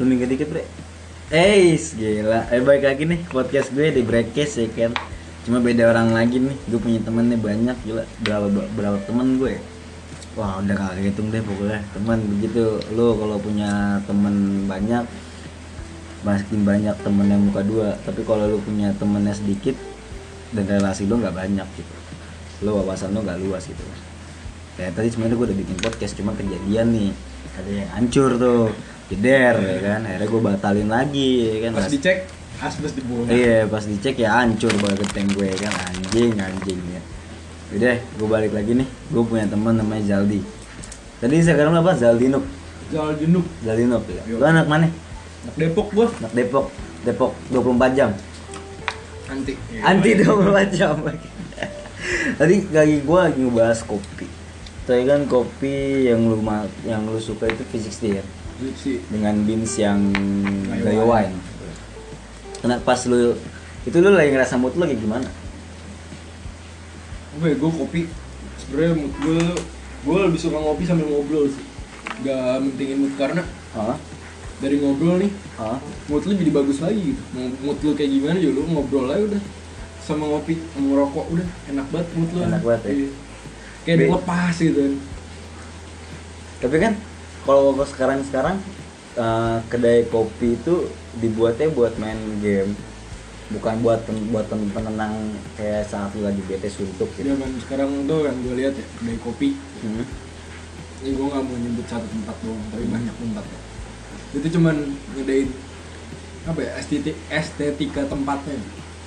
Lu 0.00 0.08
minggir 0.08 0.32
dikit 0.32 0.48
bre. 0.48 0.64
Eh 1.28 1.76
gila. 1.76 2.48
Eh 2.48 2.64
baik 2.64 2.88
lagi 2.88 3.04
nih 3.04 3.20
podcast 3.28 3.68
gue 3.76 3.92
di 3.92 4.00
Breakcase 4.00 4.64
ya 4.64 4.66
kan 4.72 4.96
Cuma 5.44 5.60
beda 5.60 5.92
orang 5.92 6.16
lagi 6.16 6.40
nih. 6.40 6.56
Gue 6.72 6.80
punya 6.80 7.04
temen 7.04 7.28
nih 7.28 7.36
banyak 7.36 7.76
gila. 7.84 8.08
Berapa, 8.24 8.48
berapa 8.72 8.98
temen 9.04 9.36
gue? 9.36 9.60
Wah 10.40 10.56
udah 10.64 10.72
gak 10.72 11.04
hitung 11.04 11.28
deh 11.28 11.44
pokoknya. 11.44 11.84
Temen 11.92 12.16
begitu. 12.32 12.80
Lu 12.96 13.12
kalau 13.20 13.36
punya 13.36 14.00
temen 14.08 14.64
banyak 14.64 15.04
Makin 16.24 16.64
banyak 16.64 16.96
temen 17.04 17.26
yang 17.28 17.44
muka 17.44 17.60
dua. 17.60 17.92
Tapi 18.00 18.24
kalau 18.24 18.56
lu 18.56 18.58
punya 18.64 18.96
temennya 18.96 19.36
sedikit 19.36 19.76
Dan 20.56 20.64
relasi 20.64 21.04
lu 21.04 21.20
gak 21.20 21.36
banyak 21.36 21.68
gitu. 21.76 21.94
Lu 22.64 22.80
wawasan 22.80 23.12
lu 23.12 23.20
gak 23.20 23.36
luas 23.36 23.68
gitu. 23.68 23.84
Kayak 24.80 24.96
tadi 24.96 25.12
sebenarnya 25.12 25.36
gue 25.36 25.46
udah 25.52 25.58
bikin 25.60 25.76
podcast 25.76 26.16
Cuma 26.16 26.32
kejadian 26.32 26.88
nih. 26.88 27.12
Ada 27.60 27.70
yang 27.84 27.90
hancur 28.00 28.40
tuh 28.40 28.72
Jeder 29.10 29.54
ya 29.58 29.76
kan 29.82 30.00
Akhirnya 30.06 30.26
gue 30.30 30.40
batalin 30.40 30.88
lagi 30.88 31.30
ya 31.50 31.56
kan 31.68 31.70
Pas 31.76 31.84
Pas- 31.86 31.92
dicek 31.92 32.18
asbes 32.60 32.92
dibuang. 32.92 33.24
Iya 33.32 33.64
pas 33.72 33.80
dicek 33.80 34.20
ya 34.20 34.36
hancur 34.36 34.68
banget 34.84 35.08
tank 35.16 35.32
gue 35.32 35.48
kan 35.56 35.72
anjing 35.72 36.36
anjing 36.36 36.80
ya. 36.92 37.00
Udah 37.72 37.96
gue 37.96 38.28
balik 38.28 38.52
lagi 38.52 38.76
nih 38.76 38.88
gue 38.88 39.22
punya 39.24 39.48
teman 39.48 39.80
namanya 39.80 40.04
Zaldi. 40.16 40.44
Tadi 41.24 41.36
sekarang 41.40 41.72
apa 41.76 41.96
Zaldino 41.96 42.44
Jual 42.90 43.14
jenuk. 43.16 43.46
Zaldino 43.62 44.02
ya. 44.10 44.22
Yo. 44.26 44.36
Lu 44.42 44.44
anak 44.44 44.66
mana? 44.66 44.90
Anak 45.46 45.54
Depok 45.56 45.88
gua. 45.94 46.10
Anak 46.20 46.32
Depok 46.34 46.66
Depok 47.06 47.32
24 47.54 47.96
jam. 47.96 48.10
Anti. 49.30 49.52
Anti 49.78 50.10
24 50.18 50.74
jam. 50.74 50.94
Tadi 52.38 52.56
lagi 52.74 52.96
gue 53.00 53.18
lagi 53.30 53.40
ngebahas 53.40 53.80
kopi. 53.86 54.26
Tadi 54.84 55.02
kan 55.06 55.22
kopi 55.30 56.10
yang 56.10 56.26
lu 56.26 56.42
yang 56.82 57.06
lu 57.06 57.22
suka 57.22 57.46
itu 57.46 57.62
V60 57.70 58.20
ya. 58.20 58.24
Dengan 59.08 59.34
beans 59.44 59.72
yang 59.76 59.98
Gayo 60.80 61.08
wine. 61.08 61.34
Karena 62.60 62.76
pas 62.80 63.00
lu 63.08 63.32
itu 63.88 63.96
lu 63.96 64.12
lagi 64.12 64.30
ngerasa 64.30 64.60
mood 64.60 64.76
lu 64.76 64.84
kayak 64.84 65.00
gimana? 65.00 65.28
Gue 67.40 67.56
gue 67.56 67.70
kopi. 67.72 68.00
Sebenarnya 68.60 68.94
mood 68.96 69.14
gue 69.18 69.40
gue 70.00 70.18
lebih 70.28 70.40
suka 70.40 70.60
ngopi 70.60 70.84
sambil 70.84 71.08
ngobrol 71.08 71.48
sih. 71.48 71.64
Gak 72.20 72.60
mentingin 72.60 73.00
mood 73.00 73.14
karena 73.16 73.40
Hah? 73.72 73.96
dari 74.60 74.76
ngobrol 74.76 75.16
nih 75.24 75.32
Hah? 75.56 75.80
mood 76.12 76.20
lu 76.28 76.36
jadi 76.36 76.52
bagus 76.52 76.84
lagi 76.84 77.16
gitu. 77.16 77.22
Mood 77.64 77.80
lu 77.80 77.96
kayak 77.96 78.12
gimana 78.12 78.36
juga 78.36 78.60
lu 78.60 78.62
ngobrol 78.68 79.08
aja 79.08 79.24
udah 79.24 79.42
sama 80.00 80.24
ngopi 80.26 80.58
sama 80.74 80.84
ngerokok 80.90 81.26
udah 81.32 81.46
enak 81.70 81.86
banget 81.88 82.08
mood 82.12 82.30
lu 82.34 82.40
Enak 82.44 82.60
banget 82.60 82.82
ya? 82.82 82.90
Iya. 82.92 83.08
kayak 83.80 83.96
Be- 83.96 84.10
lepas 84.10 84.54
gitu 84.58 84.78
kan 84.80 84.94
Tapi 86.60 86.76
kan 86.76 86.92
kalau 87.42 87.62
sekarang 87.82 88.20
sekarang 88.22 88.56
eh, 89.14 89.56
kedai 89.66 90.06
kopi 90.06 90.54
itu 90.54 90.86
dibuatnya 91.14 91.68
buat 91.68 91.96
main 91.96 92.16
game, 92.38 92.72
bukan 93.50 93.80
buat 93.80 94.00
pen- 94.00 94.30
buat 94.30 94.46
pen- 94.46 94.70
penenang 94.70 95.14
kayak 95.54 95.82
saat 95.84 96.12
lu 96.12 96.22
lagi 96.22 96.38
bete 96.42 96.68
suntuk 96.68 97.10
gitu. 97.12 97.26
zaman 97.28 97.50
sekarang 97.58 98.06
tuh 98.06 98.22
yang 98.22 98.36
gue 98.40 98.54
lihat 98.56 98.72
ya 98.72 98.86
kedai 98.94 99.18
kopi 99.18 99.58
Hmm. 99.80 100.04
ini 101.00 101.10
gue 101.10 101.26
nggak 101.26 101.40
mau 101.40 101.56
nyebut 101.56 101.86
satu 101.86 102.04
tempat 102.06 102.36
doang 102.40 102.60
tapi 102.68 102.84
banyak 102.86 103.10
tempat 103.12 103.44
itu 104.30 104.46
cuman 104.52 104.76
ngedain 105.10 105.48
apa 106.42 106.60
ya 106.60 106.70
estetik 106.76 107.16
estetika 107.26 108.04
tempatnya 108.04 108.60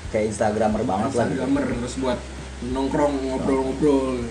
Kayak 0.10 0.26
instagramer 0.30 0.82
banget 0.84 1.10
lah. 1.10 1.26
gitu. 1.26 1.40
Instagramer 1.40 1.64
terus 1.72 1.96
buat 1.98 2.20
nongkrong 2.66 3.14
ngobrol-ngobrol 3.24 4.26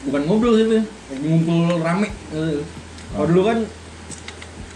bukan 0.00 0.22
ngobrol 0.24 0.54
sih 0.54 0.82
ngumpul 1.16 1.58
rame 1.78 2.10
Eh. 2.30 2.60
Kalau 3.08 3.26
dulu 3.26 3.42
kan 3.42 3.58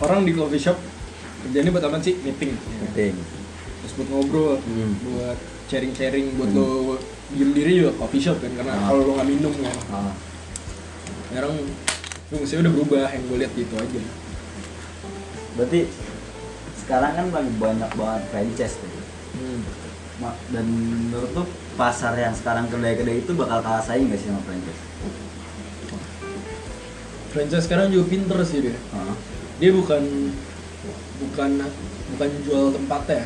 orang 0.00 0.20
di 0.22 0.32
coffee 0.32 0.60
shop 0.60 0.78
kerjanya 1.42 1.70
buat 1.70 1.84
apa 1.84 1.98
sih 2.00 2.14
meeting 2.18 2.52
Penting. 2.82 3.14
terus 3.80 3.92
buat 3.94 4.08
ngobrol 4.08 4.56
Hmm. 4.58 4.92
buat 5.04 5.38
sharing-sharing 5.66 6.36
buat 6.36 6.48
Hmm. 6.48 6.58
lo 6.58 6.96
diem 7.30 7.50
diri 7.50 7.72
juga 7.78 7.92
coffee 7.96 8.20
shop 8.20 8.38
kan 8.38 8.52
karena 8.52 8.72
Ah. 8.72 8.82
kalau 8.86 9.02
lo 9.02 9.12
nggak 9.14 9.28
minum 9.28 9.52
kan 9.54 9.76
Ah, 9.90 10.12
sekarang 11.28 11.54
fungsinya 12.28 12.60
udah 12.62 12.72
berubah 12.74 13.04
yang 13.06 13.24
gue 13.26 13.38
lihat 13.38 13.52
gitu 13.52 13.74
aja 13.74 14.00
berarti 15.52 15.80
sekarang 16.78 17.12
kan 17.12 17.26
lagi 17.30 17.52
banyak 17.56 17.90
banget 17.90 18.22
franchise 18.26 18.74
tuh. 18.76 18.90
hmm. 19.34 19.60
Ma- 20.18 20.38
Dan 20.48 20.66
menurut 20.68 21.30
lu 21.32 21.44
pasar 21.74 22.12
yang 22.14 22.32
sekarang 22.32 22.68
kedai-kedai 22.68 23.20
itu 23.20 23.32
bakal 23.32 23.58
kalah 23.58 23.80
saing 23.80 24.06
gak 24.06 24.16
sih 24.16 24.28
sama 24.28 24.40
franchise? 24.40 24.80
Franchise 27.32 27.64
sekarang 27.66 27.88
juga 27.88 28.04
pinter 28.12 28.38
sih 28.44 28.60
dia. 28.60 28.76
Ah, 28.92 29.16
dia 29.56 29.72
bukan 29.72 30.02
bukan 31.22 31.50
bukan 32.14 32.30
jual 32.44 32.64
tempatnya 32.76 33.24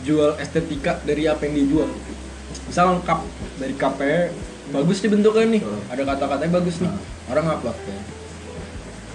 jual 0.00 0.30
estetika 0.36 1.00
dari 1.04 1.24
apa 1.26 1.44
yang 1.48 1.54
dijual. 1.64 1.90
Misal 2.68 3.00
cup 3.02 3.24
dari 3.58 3.74
cupnya 3.76 4.30
bagus 4.70 5.02
nih 5.02 5.10
bentuknya 5.10 5.44
nih. 5.58 5.62
Betul. 5.64 5.80
ada 5.90 6.02
kata-katanya 6.14 6.52
bagus 6.60 6.76
nih. 6.80 6.90
Ah. 6.90 7.00
orang 7.30 7.46
upload 7.56 7.78
ya. 7.86 7.98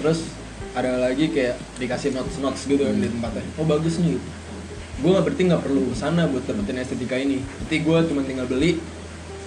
Terus 0.01 0.19
ada 0.75 0.91
lagi 0.99 1.31
kayak 1.31 1.55
dikasih 1.79 2.11
notes 2.11 2.35
notes 2.43 2.67
gitu 2.67 2.83
kan 2.83 2.95
di 2.99 3.07
Hmm. 3.07 3.15
tempatnya. 3.19 3.43
Oh 3.55 3.65
bagus 3.65 3.95
nih. 4.01 4.19
Gue 4.99 5.09
nggak 5.11 5.25
berarti 5.27 5.41
nggak 5.51 5.63
perlu 5.63 5.81
ke 5.91 5.95
sana 5.95 6.23
buat 6.27 6.43
dapetin 6.47 6.79
estetika 6.79 7.15
ini. 7.19 7.43
Berarti 7.43 7.75
gue 7.83 7.97
cuma 8.11 8.21
tinggal 8.23 8.47
beli 8.47 8.79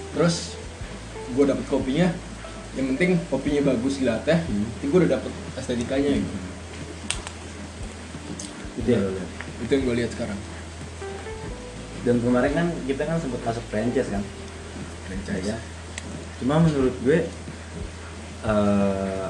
terus 0.09 0.57
gue 1.37 1.45
dapet 1.45 1.65
kopinya 1.69 2.09
yang 2.73 2.85
penting 2.93 3.17
kopinya 3.27 3.61
bagus 3.67 3.97
di 3.97 4.05
latte 4.05 4.35
Hmm. 4.45 4.63
nanti 4.63 4.85
gue 4.85 4.99
udah 4.99 5.11
dapet 5.15 5.31
estetikanya 5.55 6.11
gitu 6.15 6.37
itu 8.79 8.89
ya 8.89 8.99
itu 9.59 9.71
yang 9.71 9.83
gue 9.83 9.95
lihat 9.97 10.11
sekarang 10.13 10.39
Dan 11.99 12.15
kemarin 12.23 12.51
kan 12.55 12.67
kita 12.87 13.03
kan 13.03 13.19
sempat 13.19 13.43
masuk 13.43 13.59
franchise 13.67 14.07
kan? 14.07 14.23
franchise 15.03 15.45
Ya. 15.45 15.57
Cuma 16.39 16.63
menurut 16.63 16.95
gue 17.03 17.27
eh 18.39 19.27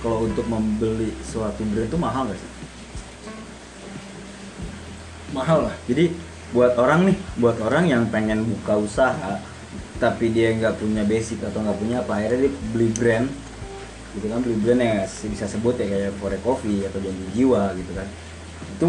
kalau 0.00 0.24
untuk 0.24 0.44
membeli 0.44 1.16
suatu 1.24 1.64
brand 1.64 1.88
itu 1.88 1.96
mahal 1.96 2.28
gak 2.28 2.36
sih? 2.36 2.50
mahal 5.30 5.70
lah 5.70 5.76
Jadi 5.88 6.12
buat 6.50 6.74
orang 6.76 7.08
nih, 7.08 7.16
buat 7.38 7.56
orang 7.62 7.84
yang 7.86 8.02
pengen 8.10 8.42
buka 8.44 8.74
usaha 8.76 9.38
tapi 10.00 10.32
dia 10.32 10.56
nggak 10.56 10.80
punya 10.80 11.04
basic 11.04 11.44
atau 11.44 11.60
nggak 11.60 11.76
punya 11.76 11.96
apa 12.00 12.12
akhirnya 12.16 12.48
dia 12.48 12.52
beli 12.72 12.88
brand 12.90 13.28
gitu 14.10 14.26
kan 14.26 14.40
beli 14.40 14.56
brand 14.56 14.80
yang 14.80 14.96
bisa 15.04 15.44
sebut 15.44 15.76
ya 15.76 15.86
kayak 15.86 16.16
Fore 16.16 16.40
Coffee 16.40 16.88
atau 16.88 16.98
Janji 16.98 17.24
Jiwa 17.36 17.76
gitu 17.76 17.92
kan 17.92 18.08
itu 18.58 18.88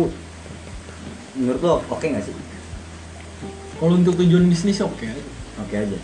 menurut 1.35 1.61
lo 1.61 1.75
oke 1.85 2.05
nggak 2.07 2.23
sih 2.23 2.35
kalau 3.75 3.97
untuk 3.97 4.13
tujuan 4.15 4.45
bisnis 4.45 4.79
oke 4.79 5.03
aja. 5.03 5.23
oke 5.59 5.75
aja 5.75 5.99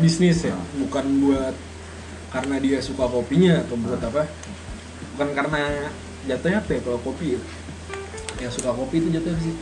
bisnis 0.00 0.40
ya 0.40 0.56
Ah. 0.56 0.64
bukan 0.80 1.04
buat 1.20 1.54
karena 2.30 2.56
dia 2.58 2.78
suka 2.80 3.04
kopinya 3.04 3.60
atau 3.60 3.76
buat 3.76 4.00
apa 4.00 4.24
bukan 5.14 5.28
karena 5.36 5.60
jatuhnya 6.24 6.58
apa 6.64 6.70
ya 6.72 6.80
kalau 6.80 6.98
kopi 7.02 7.36
ya 7.36 7.40
yang 8.40 8.52
suka 8.54 8.72
kopi 8.72 9.04
itu 9.04 9.08
jatuhnya 9.12 9.40
sih 9.42 9.56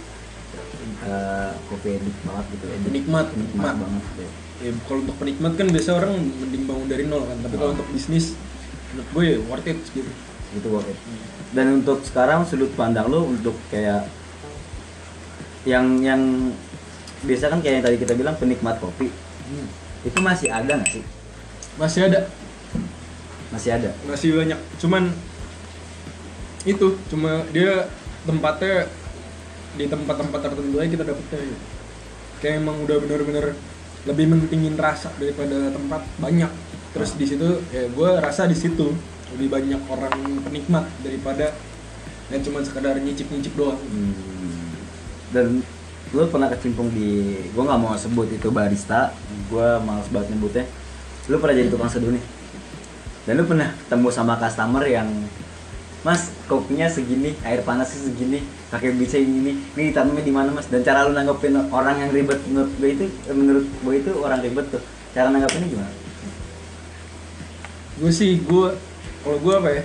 Eh, 0.99 1.53
kopi 1.71 1.95
banget 2.27 2.45
gitu 2.59 2.65
edik. 2.67 2.85
Penikmat, 2.91 3.27
penikmat 3.31 3.55
penikmat. 3.55 3.75
banget 3.79 4.03
gitu. 4.03 4.25
Ya 4.59 4.71
kalau 4.85 5.01
untuk 5.03 5.17
penikmat 5.17 5.55
kan 5.55 5.67
biasa 5.67 5.91
orang 5.95 6.13
mending 6.19 6.65
bangun 6.65 6.87
dari 6.87 7.05
nol 7.07 7.23
kan 7.23 7.39
tapi 7.41 7.55
kalau 7.55 7.71
Ah. 7.71 7.77
untuk 7.77 7.89
bisnis 7.91 8.35
menurut 8.91 9.09
gue 9.09 9.23
ya 9.25 9.37
worth 9.47 9.67
it 9.67 9.79
gitu 9.89 10.11
gitu 10.51 10.67
worth 10.69 10.87
it. 10.87 10.99
dan 11.53 11.79
untuk 11.79 12.03
sekarang 12.03 12.43
sudut 12.43 12.73
pandang 12.73 13.07
lo 13.07 13.23
untuk 13.25 13.55
kayak 13.69 14.09
yang 15.63 16.01
yang 16.01 16.23
biasa 17.21 17.51
kan 17.51 17.59
kayak 17.59 17.75
yang 17.79 17.85
tadi 17.85 17.97
kita 17.99 18.15
bilang 18.15 18.35
penikmat 18.35 18.79
kopi 18.79 19.11
Hmm. 19.49 19.65
itu 20.03 20.19
masih 20.21 20.49
ada 20.51 20.73
nggak 20.75 20.91
sih 20.91 21.05
masih 21.77 22.05
ada 22.05 22.29
masih 23.49 23.71
ada 23.73 23.91
masih 24.05 24.29
banyak 24.35 24.61
cuman 24.77 25.09
itu 26.63 26.87
cuma 27.09 27.47
dia 27.49 27.89
tempatnya 28.23 28.85
di 29.73 29.87
tempat-tempat 29.87 30.41
tertentu 30.43 30.77
aja 30.77 30.91
kita 30.91 31.05
dapetnya 31.07 31.39
gitu. 31.41 31.59
kayak 32.39 32.55
emang 32.61 32.77
udah 32.83 32.97
bener-bener 32.99 33.47
lebih 34.09 34.27
mentingin 34.33 34.75
rasa 34.81 35.13
daripada 35.21 35.69
tempat 35.69 36.01
banyak. 36.17 36.49
Terus 36.97 37.13
di 37.21 37.27
situ 37.29 37.61
ya 37.69 37.85
gue 37.93 38.11
rasa 38.19 38.49
di 38.49 38.57
situ 38.57 38.97
lebih 39.37 39.53
banyak 39.53 39.81
orang 39.93 40.17
penikmat 40.49 40.89
daripada 41.05 41.53
yang 42.33 42.41
cuma 42.41 42.65
sekedar 42.65 42.97
nyicip-nyicip 42.97 43.53
doang. 43.53 43.77
Hmm. 43.77 44.17
dan 45.29 45.61
lo 46.17 46.25
pernah 46.33 46.49
kecimpung 46.49 46.89
di 46.89 47.37
gue 47.53 47.63
nggak 47.69 47.81
mau 47.85 47.93
sebut 47.93 48.33
itu 48.33 48.49
barista 48.49 49.13
gue 49.53 49.69
males 49.85 50.09
banget 50.09 50.33
nyebutnya. 50.33 50.65
Lo 51.29 51.37
pernah 51.37 51.61
jadi 51.61 51.69
tukang 51.69 51.93
seduh 51.93 52.09
nih? 52.09 52.25
Dan 53.29 53.37
lo 53.37 53.45
pernah 53.45 53.77
ketemu 53.77 54.09
sama 54.09 54.41
customer 54.41 54.89
yang 54.89 55.05
mas 55.99 56.31
kopinya 56.47 56.87
segini 56.87 57.35
air 57.43 57.61
panasnya 57.61 58.07
segini 58.07 58.39
pakai 58.69 58.95
bisa 58.95 59.19
ini. 59.19 59.59
Ini 59.75 59.91
ditanamnya 59.91 60.23
di 60.23 60.31
mana 60.31 60.51
mas? 60.51 60.67
Dan 60.67 60.81
cara 60.81 61.03
lo 61.03 61.11
nanggepin 61.11 61.59
orang 61.69 61.99
yang 61.99 62.11
ribet 62.11 62.39
menurut 62.45 62.71
gue 62.73 62.89
itu 62.89 63.05
menurut 63.29 63.67
gue 63.67 63.95
itu 63.97 64.11
orang 64.17 64.39
ribet 64.39 64.67
tuh. 64.69 64.83
Cara 65.11 65.29
nanggepinnya 65.29 65.69
gimana? 65.69 65.93
Gue 67.99 68.13
sih 68.13 68.39
gue 68.39 68.69
kalau 69.21 69.39
gue 69.39 69.55
apa 69.55 69.71
ya? 69.73 69.83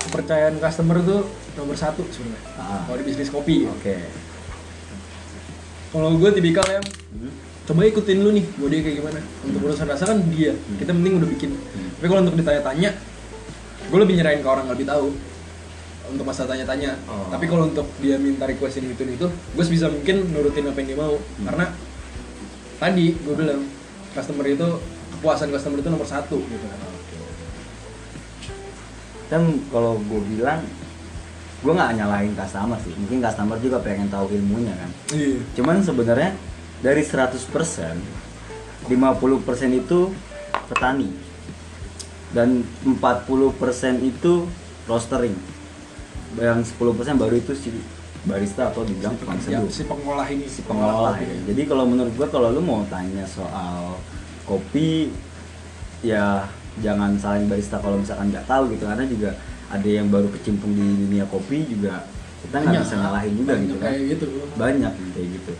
Kepercayaan 0.00 0.56
customer 0.58 0.98
tuh 1.00 1.20
nomor 1.54 1.76
satu 1.76 2.02
sebenarnya 2.06 2.44
Ah. 2.56 2.82
kalau 2.84 2.96
di 2.98 3.04
bisnis 3.04 3.28
kopi. 3.28 3.64
Ya. 3.64 3.70
Oke. 3.70 3.96
kalau 5.90 6.14
gue 6.14 6.30
tipikal 6.30 6.62
yang 6.70 6.86
Hmm. 7.10 7.34
coba 7.66 7.82
ikutin 7.82 8.22
lu 8.22 8.30
nih 8.30 8.46
mau 8.54 8.70
dia 8.70 8.78
kayak 8.78 9.02
gimana. 9.02 9.18
Untuk 9.42 9.60
urusan 9.64 9.90
rasa 9.90 10.06
kan 10.06 10.22
dia 10.30 10.54
kita 10.78 10.94
penting 10.94 11.18
udah 11.18 11.28
bikin. 11.28 11.50
Tapi 11.98 12.06
kalau 12.06 12.22
untuk 12.22 12.38
ditanya-tanya 12.38 12.94
gue 13.90 13.98
lebih 13.98 14.14
nyerahin 14.16 14.40
ke 14.40 14.48
orang 14.48 14.66
lebih 14.66 14.86
tahu 14.86 15.10
untuk 16.06 16.24
masa 16.24 16.42
tanya-tanya 16.42 16.94
Oh. 17.06 17.26
tapi 17.30 17.46
kalau 17.46 17.66
untuk 17.66 17.86
dia 17.98 18.16
minta 18.16 18.46
requestin 18.46 18.86
itu 18.86 19.02
itu 19.04 19.26
gue 19.26 19.64
sebisa 19.64 19.86
mungkin 19.86 20.30
nurutin 20.30 20.66
apa 20.66 20.78
yang 20.78 20.88
dia 20.88 20.98
mau 20.98 21.14
karena 21.42 21.66
tadi 22.78 23.14
gue 23.14 23.34
bilang 23.34 23.60
customer 24.10 24.46
itu 24.46 24.68
kepuasan 25.14 25.50
customer 25.50 25.78
itu 25.78 25.90
nomor 25.90 26.06
satu 26.06 26.38
gitu 26.38 26.66
Kan 29.30 29.46
kalau 29.70 29.94
gue 30.00 30.20
bilang 30.28 30.58
gue 31.62 31.70
nggak 31.70 31.92
nyalahin 31.94 32.34
customer 32.34 32.74
sih. 32.82 32.90
Mungkin 32.98 33.22
customer 33.22 33.62
juga 33.62 33.78
pengen 33.78 34.10
tahu 34.10 34.26
ilmunya 34.26 34.74
kan. 34.74 34.90
iya 35.14 35.38
Cuman 35.54 35.86
sebenarnya 35.86 36.34
dari 36.82 37.06
100% 37.06 37.30
50% 38.90 38.90
itu 39.70 40.00
petani 40.66 41.14
dan 42.30 42.62
40% 42.84 42.96
itu 44.00 44.46
roastering. 44.86 45.34
Yang 46.34 46.74
10% 46.78 47.18
baru 47.18 47.34
itu 47.34 47.52
si 47.52 47.70
barista 48.20 48.68
atau 48.68 48.84
dibilang 48.84 49.16
tukang 49.16 49.40
ya, 49.40 49.58
seduh. 49.58 49.72
si 49.72 49.82
pengolah 49.82 50.28
ini 50.28 50.44
si 50.44 50.60
pengolah 50.62 51.16
ya. 51.16 51.34
Jadi 51.48 51.62
kalau 51.64 51.88
menurut 51.88 52.12
gua 52.14 52.28
kalau 52.28 52.52
lu 52.52 52.60
mau 52.60 52.84
tanya 52.86 53.24
soal 53.24 53.96
kopi 54.44 55.08
ya 56.00 56.44
jangan 56.78 57.16
salahin 57.16 57.48
barista 57.48 57.80
kalau 57.80 57.98
misalkan 57.98 58.28
nggak 58.28 58.46
tahu 58.46 58.70
gitu 58.72 58.84
karena 58.86 59.04
juga 59.04 59.30
ada 59.70 59.88
yang 59.88 60.06
baru 60.06 60.28
kecimpung 60.30 60.72
di 60.72 60.82
dunia 60.82 61.24
kopi 61.26 61.66
juga 61.66 62.06
kita 62.40 62.56
nggak 62.56 62.82
bisa 62.82 62.96
nyalahin 62.96 63.32
juga 63.36 63.52
Banyak 63.52 63.62
gitu 63.62 63.74
kan 63.74 63.84
kayak 63.84 64.00
gitu 64.06 64.24
banyak 64.56 64.92
kayak 65.12 65.28
gitu 65.34 65.52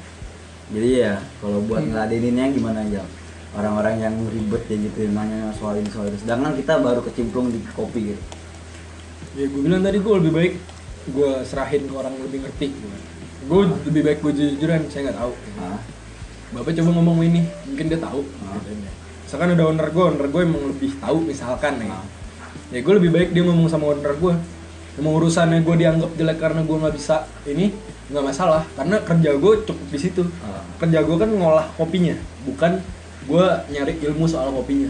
jadi 0.70 0.88
ya 0.90 1.12
kalau 1.38 1.58
buat 1.66 1.82
Hmm. 1.82 1.90
ngeladeninnya 1.92 2.44
gimana 2.50 2.78
aja 2.82 3.02
orang-orang 3.56 3.94
yang 3.98 4.14
ribet 4.30 4.62
ya 4.70 4.76
gitu 4.78 4.98
nanya 5.10 5.50
soal 5.56 5.78
ini 5.78 5.90
soal 5.90 6.06
itu. 6.10 6.22
Sedangkan 6.22 6.54
kita 6.54 6.78
baru 6.78 7.00
kecimpung 7.02 7.50
di 7.50 7.58
kopi 7.74 8.14
gitu. 8.14 8.22
Ya 9.38 9.46
gue 9.46 9.60
bilang 9.62 9.82
tadi 9.82 9.98
gue 10.02 10.14
lebih 10.22 10.32
baik 10.34 10.54
gue 11.10 11.30
serahin 11.46 11.86
ke 11.86 11.94
orang 11.94 12.12
yang 12.14 12.24
lebih 12.30 12.40
ngerti. 12.46 12.68
Gue 13.46 13.60
lebih 13.88 14.02
baik 14.06 14.18
gue 14.22 14.32
jujuran 14.36 14.86
saya 14.90 15.10
nggak 15.10 15.18
tahu. 15.18 15.32
Hah? 15.58 15.80
bapak 16.50 16.74
coba 16.82 16.90
ngomong 16.98 17.22
ini 17.22 17.46
mungkin 17.70 17.86
dia 17.86 18.00
tahu. 18.02 18.26
Ah. 18.42 18.58
misalkan 19.22 19.54
ada 19.54 19.64
owner 19.70 19.86
gue 19.94 20.02
owner 20.02 20.26
gue 20.26 20.42
emang 20.42 20.62
lebih 20.66 20.90
tahu 20.98 21.22
misalkan 21.22 21.78
nih. 21.78 21.90
Ah. 21.94 22.02
ya 22.74 22.82
gue 22.82 22.94
lebih 22.98 23.10
baik 23.14 23.28
dia 23.30 23.46
ngomong 23.46 23.70
sama 23.70 23.94
owner 23.94 24.14
gue 24.18 24.34
emang 24.98 25.12
urusannya 25.14 25.62
gue 25.62 25.74
dianggap 25.78 26.10
jelek 26.18 26.38
karena 26.42 26.60
gue 26.66 26.76
nggak 26.76 26.94
bisa 26.98 27.30
ini 27.46 27.70
nggak 28.10 28.24
masalah. 28.26 28.66
Karena 28.74 28.98
kerja 28.98 29.30
gue 29.38 29.52
cukup 29.62 29.86
di 29.94 29.98
situ. 30.02 30.22
Ah. 30.42 30.66
kerja 30.82 30.98
gue 31.06 31.16
kan 31.22 31.30
ngolah 31.30 31.66
kopinya 31.78 32.18
bukan 32.42 32.82
gue 33.20 33.46
nyari 33.70 33.92
ilmu 34.00 34.24
soal 34.24 34.48
kopinya 34.50 34.88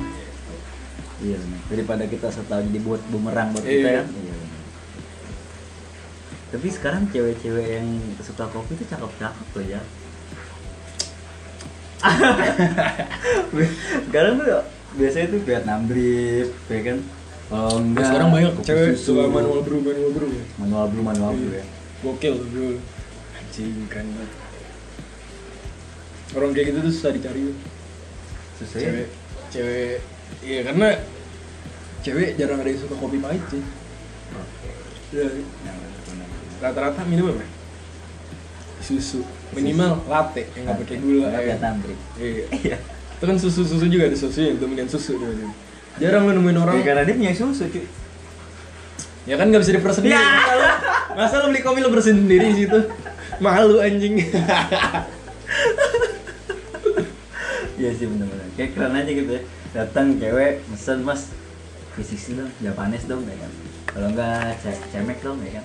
Iya 1.21 1.37
benar. 1.37 1.61
Daripada 1.69 2.05
kita 2.09 2.32
setelah 2.32 2.65
dibuat 2.65 3.05
bumerang 3.12 3.53
buat 3.53 3.61
kita 3.61 3.77
Iya. 3.85 4.00
kan. 4.00 4.06
Iya. 4.09 4.37
Tapi 6.50 6.67
sekarang 6.73 7.03
cewek-cewek 7.12 7.67
yang 7.77 7.87
suka 8.25 8.49
kopi 8.49 8.73
itu 8.73 8.88
cakep-cakep 8.88 9.47
loh 9.53 9.67
ya. 9.69 9.81
sekarang 14.09 14.41
tuh 14.41 14.65
biasanya 14.97 15.26
tuh 15.29 15.41
Vietnam 15.44 15.85
drip, 15.85 16.49
ya 16.73 16.81
kan? 16.88 16.99
Kalau 17.50 17.75
enggak 17.83 18.06
sekarang 18.09 18.29
banyak 18.31 18.53
cewek 18.62 18.94
susu. 18.97 19.12
suka 19.19 19.26
manual 19.26 19.61
brew 19.61 19.83
manual 19.83 20.11
brew 20.15 20.31
ya 20.31 20.44
manual 20.56 20.87
brew 20.87 21.03
manual 21.03 21.33
brew 21.35 21.50
ya. 21.50 21.65
gokil 22.00 22.33
tuh 22.38 22.47
bro 22.47 22.69
anjing 23.37 23.75
banget 23.91 24.31
orang 26.31 26.50
kayak 26.55 26.67
gitu 26.71 26.79
tuh 26.79 26.93
susah 26.94 27.11
dicari. 27.11 27.50
Susah 28.61 28.77
ya? 28.77 28.85
cewek 28.87 29.09
cewek 29.51 29.95
iya 30.41 30.61
karena 30.62 30.89
cewek 32.01 32.29
jarang 32.35 32.59
ada 32.59 32.69
yang 32.69 32.79
suka 32.79 32.95
kopi 32.95 33.19
pahit 33.19 33.43
sih 33.49 33.65
Oke. 34.31 34.71
Ya, 35.11 35.27
Nah, 35.27 35.75
benar-benar. 35.75 36.29
rata-rata 36.61 37.03
minum 37.03 37.29
apa 37.31 37.43
susu 38.81 39.21
minimal 39.51 40.01
latte 40.07 40.47
yang 40.53 40.65
nggak 40.65 40.79
pakai 40.79 40.97
gula 40.99 41.27
Karena 41.29 41.53
ya. 41.53 41.71
Drip. 41.77 41.99
iya 42.17 42.45
Iya. 42.55 42.77
itu 43.11 43.25
kan 43.27 43.37
susu 43.37 43.61
susu 43.62 43.87
juga 43.87 44.07
ada 44.07 44.17
susu 44.17 44.39
yang 44.41 44.57
dominan 44.57 44.87
susu 44.87 45.19
dia. 45.19 45.49
jarang 45.99 46.25
lu 46.25 46.33
nemuin 46.35 46.57
orang 46.59 46.75
Ya, 46.77 46.85
karena 46.87 47.03
dia 47.03 47.15
punya 47.15 47.33
susu 47.33 47.65
cuy. 47.67 47.85
ya 49.25 49.35
kan 49.35 49.47
nggak 49.47 49.61
bisa 49.61 49.73
diperes 49.75 49.97
sendiri 49.97 50.15
Ya. 50.15 50.25
masa 51.12 51.35
lu 51.39 51.43
lu 51.43 51.53
beli 51.53 51.61
kopi 51.61 51.79
lu 51.81 51.89
bersihin 51.89 52.25
sendiri 52.25 52.47
di 52.51 52.65
situ 52.65 52.79
malu 53.45 53.77
anjing 53.79 54.15
Iya 57.81 57.91
sih 57.97 58.06
bener-bener. 58.06 58.44
Kayak 58.55 58.71
keren 58.77 58.93
aja 58.93 59.09
gitu 59.11 59.31
ya. 59.32 59.43
Datang 59.73 60.06
cewek, 60.21 60.53
mesen 60.69 60.99
mas 61.00 61.32
Fisiksi 61.97 62.37
dong, 62.37 62.53
Japanes 62.61 63.09
dong 63.09 63.25
ya 63.25 63.37
kan. 63.41 63.53
Kalau 63.91 64.09
enggak 64.12 64.61
ce- 64.61 64.85
cemek 64.93 65.19
dong 65.25 65.41
ya 65.41 65.59
kan. 65.59 65.65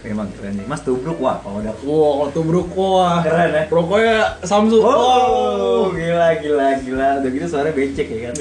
Emang 0.00 0.32
keren 0.32 0.56
nih 0.56 0.64
Mas 0.64 0.80
tubruk, 0.80 1.20
wah 1.20 1.44
kalau 1.44 1.60
udah 1.60 1.76
wow 1.84 2.24
kalau 2.24 2.30
tubruk 2.32 2.72
wah. 2.72 3.20
Keren 3.20 3.52
ya? 3.52 3.64
rokoknya 3.68 4.16
Samsung. 4.46 4.80
Oh, 4.80 5.92
gila 5.92 6.40
gila 6.40 6.68
gila. 6.80 7.08
Udah 7.20 7.30
gitu 7.34 7.46
suaranya 7.50 7.76
becek 7.76 8.08
ya 8.08 8.30
kan 8.30 8.34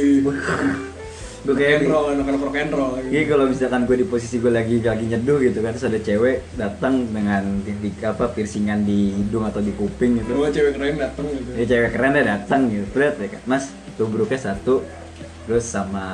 Iya. 1.39 1.47
Gue 1.47 1.53
rock 1.53 1.59
kayak 1.59 1.75
and 1.79 1.87
roll 1.87 2.07
rock 2.43 2.57
and 2.59 2.71
roll 2.75 2.91
Iya 2.99 3.21
kalau 3.25 3.45
misalkan 3.47 3.81
gue 3.87 3.95
di 3.95 4.07
posisi 4.07 4.35
gue 4.37 4.51
lagi 4.51 4.75
lagi 4.83 5.05
nyeduh 5.07 5.37
gitu 5.39 5.59
kan 5.63 5.71
Terus 5.71 5.87
ada 5.87 5.99
cewek 5.99 6.35
datang 6.55 6.93
dengan 7.07 7.43
di- 7.63 8.03
apa 8.03 8.25
piercingan 8.27 8.83
di 8.83 9.15
hidung 9.15 9.47
atau 9.47 9.63
di 9.63 9.71
kuping 9.71 10.19
gitu 10.19 10.35
Gua 10.35 10.51
cewek 10.51 10.75
keren 10.75 10.99
dateng 10.99 11.25
gitu 11.31 11.49
Ya 11.55 11.63
cewek 11.65 11.89
keren 11.95 12.11
deh 12.11 12.25
datang 12.27 12.61
gitu, 12.67 12.95
lihat 12.95 13.15
ya 13.17 13.27
kan, 13.31 13.41
Mas 13.47 13.63
tubruknya 13.95 14.39
satu, 14.39 14.79
terus 15.43 15.67
sama 15.67 16.05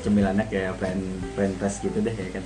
cemilannya 0.00 0.44
kayak 0.48 0.76
friend 0.76 1.00
friend 1.32 1.54
test 1.56 1.80
gitu 1.80 1.96
deh 1.96 2.12
ya 2.12 2.28
kan. 2.36 2.44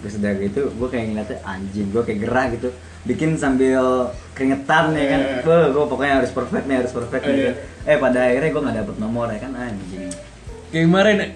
Terus 0.00 0.16
udah 0.16 0.32
gitu, 0.40 0.60
gue 0.72 0.88
kayak 0.88 1.04
ngeliatnya 1.12 1.38
anjing, 1.44 1.86
gue 1.92 2.02
kayak 2.02 2.20
gerah 2.24 2.46
gitu, 2.56 2.68
bikin 3.04 3.36
sambil 3.36 4.08
keringetan 4.32 4.96
ya 4.96 5.06
kan. 5.12 5.20
Iya. 5.20 5.44
Wah, 5.44 5.66
gue 5.68 5.84
pokoknya 5.86 6.14
harus 6.24 6.32
perfect 6.32 6.64
nih, 6.64 6.76
harus 6.80 6.92
perfect 6.96 7.22
nih. 7.28 7.36
Iya. 7.36 7.52
Eh 7.84 7.96
pada 8.00 8.18
akhirnya 8.24 8.48
gue 8.48 8.62
nggak 8.64 8.76
dapet 8.80 8.96
nomor 8.96 9.26
ya 9.28 9.38
kan, 9.44 9.52
anjing. 9.54 10.08
Kayak 10.72 10.86
kemarin. 10.88 11.16
Ya 11.20 11.28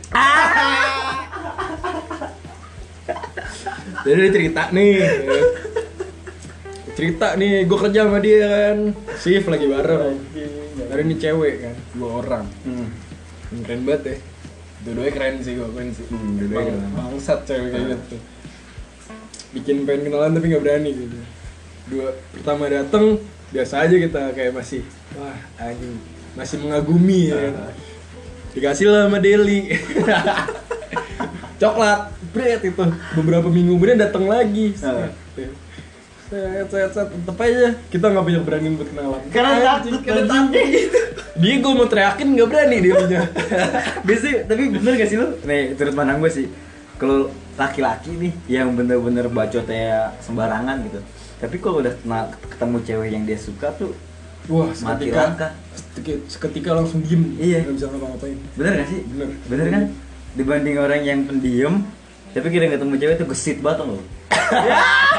jadi 4.06 4.20
dia 4.22 4.32
cerita 4.32 4.62
nih. 4.70 4.92
Cerita 6.96 7.26
nih 7.36 7.66
gue 7.66 7.78
kerja 7.78 8.00
sama 8.06 8.18
dia 8.18 8.40
kan. 8.46 8.78
Shift 9.18 9.46
lagi 9.46 9.66
bareng. 9.66 10.16
Ada 10.86 11.02
nih 11.02 11.18
cewek 11.18 11.54
kan 11.60 11.74
dua 11.92 12.10
orang. 12.22 12.44
Hmm. 12.64 12.88
keren 13.62 13.82
banget 13.82 14.02
ya. 14.04 14.16
Dua-duanya 14.82 15.12
keren 15.12 15.34
sih 15.40 15.52
gue 15.54 15.68
keren 15.68 15.88
sih. 15.90 16.06
Hmm, 16.08 16.34
dua-duanya 16.36 16.72
Bang- 16.72 16.78
keren. 16.78 16.96
bangsat 17.12 17.40
cewek 17.44 17.68
kayak 17.70 17.86
gitu. 17.92 18.16
Bikin 19.52 19.76
pengen 19.84 20.00
kenalan 20.06 20.32
tapi 20.32 20.46
nggak 20.48 20.62
berani 20.62 20.90
gitu. 20.92 21.18
Dua 21.86 22.06
pertama 22.32 22.64
dateng 22.66 23.04
biasa 23.48 23.86
aja 23.86 23.96
kita 23.96 24.22
kayak 24.32 24.52
masih 24.54 24.82
wah 25.14 25.36
anjing. 25.58 25.98
Masih 26.34 26.56
mengagumi 26.60 27.30
ya 27.30 27.50
kan. 27.50 27.54
Dikasih 28.56 28.86
lah 28.88 29.02
sama 29.06 29.18
Deli. 29.20 29.70
Coklat. 31.60 32.16
Bread 32.32 32.60
itu. 32.64 32.84
Beberapa 33.16 33.48
minggu 33.48 33.76
kemudian 33.76 34.00
datang 34.00 34.24
lagi. 34.28 34.72
Set 34.76 35.14
set 36.72 36.90
set. 36.92 37.06
Tetep 37.12 37.36
aja. 37.38 37.76
Kita 37.92 38.10
nggak 38.12 38.24
banyak 38.24 38.42
berani 38.42 38.68
buat 38.74 38.88
kenalan. 38.88 39.22
Karena 39.30 39.52
takut, 39.62 40.00
karena 40.02 40.24
takut. 40.24 40.56
Gitu 40.56 41.00
dia 41.36 41.60
gue 41.60 41.72
mau 41.76 41.84
teriakin 41.84 42.28
nggak 42.32 42.48
berani 42.48 42.76
dia 42.80 42.94
punya. 42.96 43.20
Biasanya, 44.08 44.38
tapi 44.48 44.62
bener 44.72 44.92
gak 44.96 45.08
sih 45.08 45.18
lu? 45.20 45.28
Nih, 45.44 45.76
turut 45.76 45.92
pandang 45.92 46.18
gue 46.24 46.32
sih. 46.32 46.46
Kalau 46.96 47.28
laki-laki 47.60 48.16
nih 48.16 48.32
yang 48.48 48.72
bener-bener 48.72 49.28
bacotnya 49.28 50.16
sembarangan 50.24 50.80
gitu. 50.88 51.00
Tapi 51.36 51.56
kalau 51.60 51.84
udah 51.84 51.92
kena- 52.00 52.32
ketemu 52.48 52.76
cewek 52.88 53.08
yang 53.12 53.24
dia 53.28 53.36
suka 53.36 53.68
tuh 53.76 53.92
wah 54.46 54.68
Mati 54.68 54.76
seketika 54.76 55.20
langkah. 55.22 55.50
seketika, 56.26 56.70
langsung 56.72 57.00
diem 57.00 57.34
Iya. 57.36 57.64
nggak 57.64 57.74
bisa 57.74 57.86
ngapa-ngapain 57.88 58.38
Bener 58.54 58.72
gak 58.76 58.88
sih? 58.88 59.00
Bener. 59.06 59.28
Bener 59.46 59.66
kan? 59.68 59.82
Dibanding 60.34 60.76
orang 60.76 61.02
yang 61.02 61.20
pendiam 61.24 61.74
Tapi 62.30 62.46
kira 62.48 62.68
ketemu 62.68 62.94
cewek 62.96 63.16
tuh 63.16 63.28
gesit 63.28 63.58
banget 63.60 63.84
loh 63.84 64.02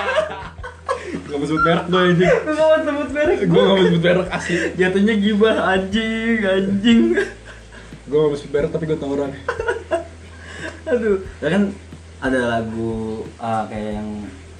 nggak 1.27 1.37
mau 1.37 1.47
sebut 1.47 1.63
merek 1.63 1.85
gue 1.87 2.01
Gue 2.07 2.53
gak 2.53 2.67
mau 2.67 2.79
sebut 2.85 3.11
merek 3.11 3.37
gue 3.41 3.47
nggak 3.57 3.75
mau 3.75 3.85
sebut 3.85 4.01
merek 4.01 4.27
asli 4.29 4.55
Jatuhnya 4.75 5.13
gibah 5.17 5.57
anjing, 5.67 6.39
anjing 6.39 7.01
gue 8.07 8.15
nggak 8.15 8.29
mau 8.29 8.37
sebut 8.37 8.51
merek 8.53 8.69
tapi 8.71 8.83
gue 8.85 8.97
tau 8.97 9.11
orang 9.11 9.31
Aduh, 10.87 11.19
ya 11.43 11.49
kan 11.51 11.63
ada 12.17 12.39
lagu 12.47 12.95
ah, 13.37 13.67
kayak 13.67 13.99
yang 13.99 14.09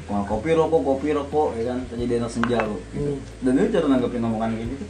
Wah, 0.08 0.24
kopi 0.24 0.56
rokok, 0.56 0.82
kopi 0.82 1.12
rokok, 1.12 1.60
ya 1.60 1.64
kan? 1.68 1.84
Jadi 1.92 2.14
anak 2.16 2.32
senja 2.32 2.64
lo. 2.64 2.80
Gitu. 2.92 3.12
Hmm. 3.12 3.20
Dan 3.44 3.60
itu 3.60 3.70
cara 3.76 3.86
nanggepin 3.88 4.24
omongan 4.24 4.52
kayak 4.56 4.70
gitu. 4.72 4.86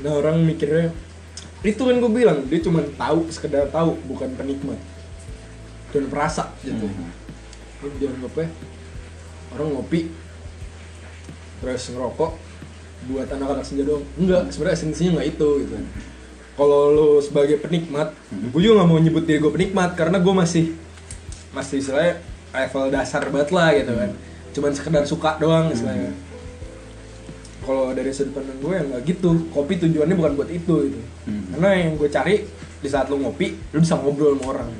nah 0.00 0.16
orang 0.16 0.40
mikirnya 0.40 0.96
itu 1.60 1.76
kan 1.76 1.92
gue 1.92 2.08
bilang 2.08 2.48
dia 2.48 2.56
cuma 2.64 2.80
tahu 2.96 3.28
sekedar 3.28 3.68
tahu 3.68 4.00
bukan 4.08 4.32
penikmat 4.32 4.80
dan 5.92 6.08
perasa 6.08 6.56
gitu 6.64 6.88
Hmm. 6.88 7.12
lu 7.84 7.92
dianggapnya 8.00 8.48
orang 9.52 9.76
ngopi 9.76 10.08
terus 11.60 11.92
ngerokok 11.92 12.32
buat 13.12 13.28
anak-anak 13.28 13.60
senja 13.60 13.84
doang 13.84 14.00
enggak 14.16 14.48
sebenarnya 14.48 14.76
esensinya 14.80 15.10
nggak 15.20 15.28
itu 15.36 15.48
gitu 15.68 15.74
kalau 16.56 16.80
lu 16.88 17.08
sebagai 17.20 17.60
penikmat 17.60 18.16
Hmm. 18.32 18.48
gue 18.48 18.60
juga 18.64 18.80
nggak 18.80 18.88
mau 18.88 18.96
nyebut 18.96 19.28
diri 19.28 19.36
gue 19.36 19.52
penikmat 19.52 20.00
karena 20.00 20.16
gue 20.16 20.32
masih 20.32 20.64
masih 21.52 21.76
istilahnya 21.76 22.24
level 22.50 22.84
dasar 22.90 23.22
banget 23.30 23.50
lah 23.54 23.68
gitu 23.74 23.92
kan. 23.94 24.10
Cuman 24.50 24.70
sekedar 24.74 25.04
suka 25.06 25.38
doang 25.38 25.70
istilahnya. 25.70 26.10
Kalau 27.60 27.92
dari 27.94 28.10
sudut 28.10 28.34
pandang 28.34 28.58
gue 28.58 28.72
ya 28.72 28.82
nggak 28.82 29.02
gitu 29.06 29.30
kopi 29.52 29.78
tujuannya 29.78 30.16
bukan 30.16 30.32
buat 30.34 30.50
itu 30.50 30.74
gitu. 30.90 31.00
Hmm. 31.28 31.44
karena 31.54 31.68
yang 31.76 31.92
gue 32.00 32.08
cari 32.08 32.34
di 32.80 32.88
saat 32.88 33.12
lu 33.12 33.20
ngopi 33.20 33.52
lu 33.70 33.78
bisa 33.84 33.94
ngobrol 34.00 34.34
sama 34.34 34.44
orang. 34.56 34.70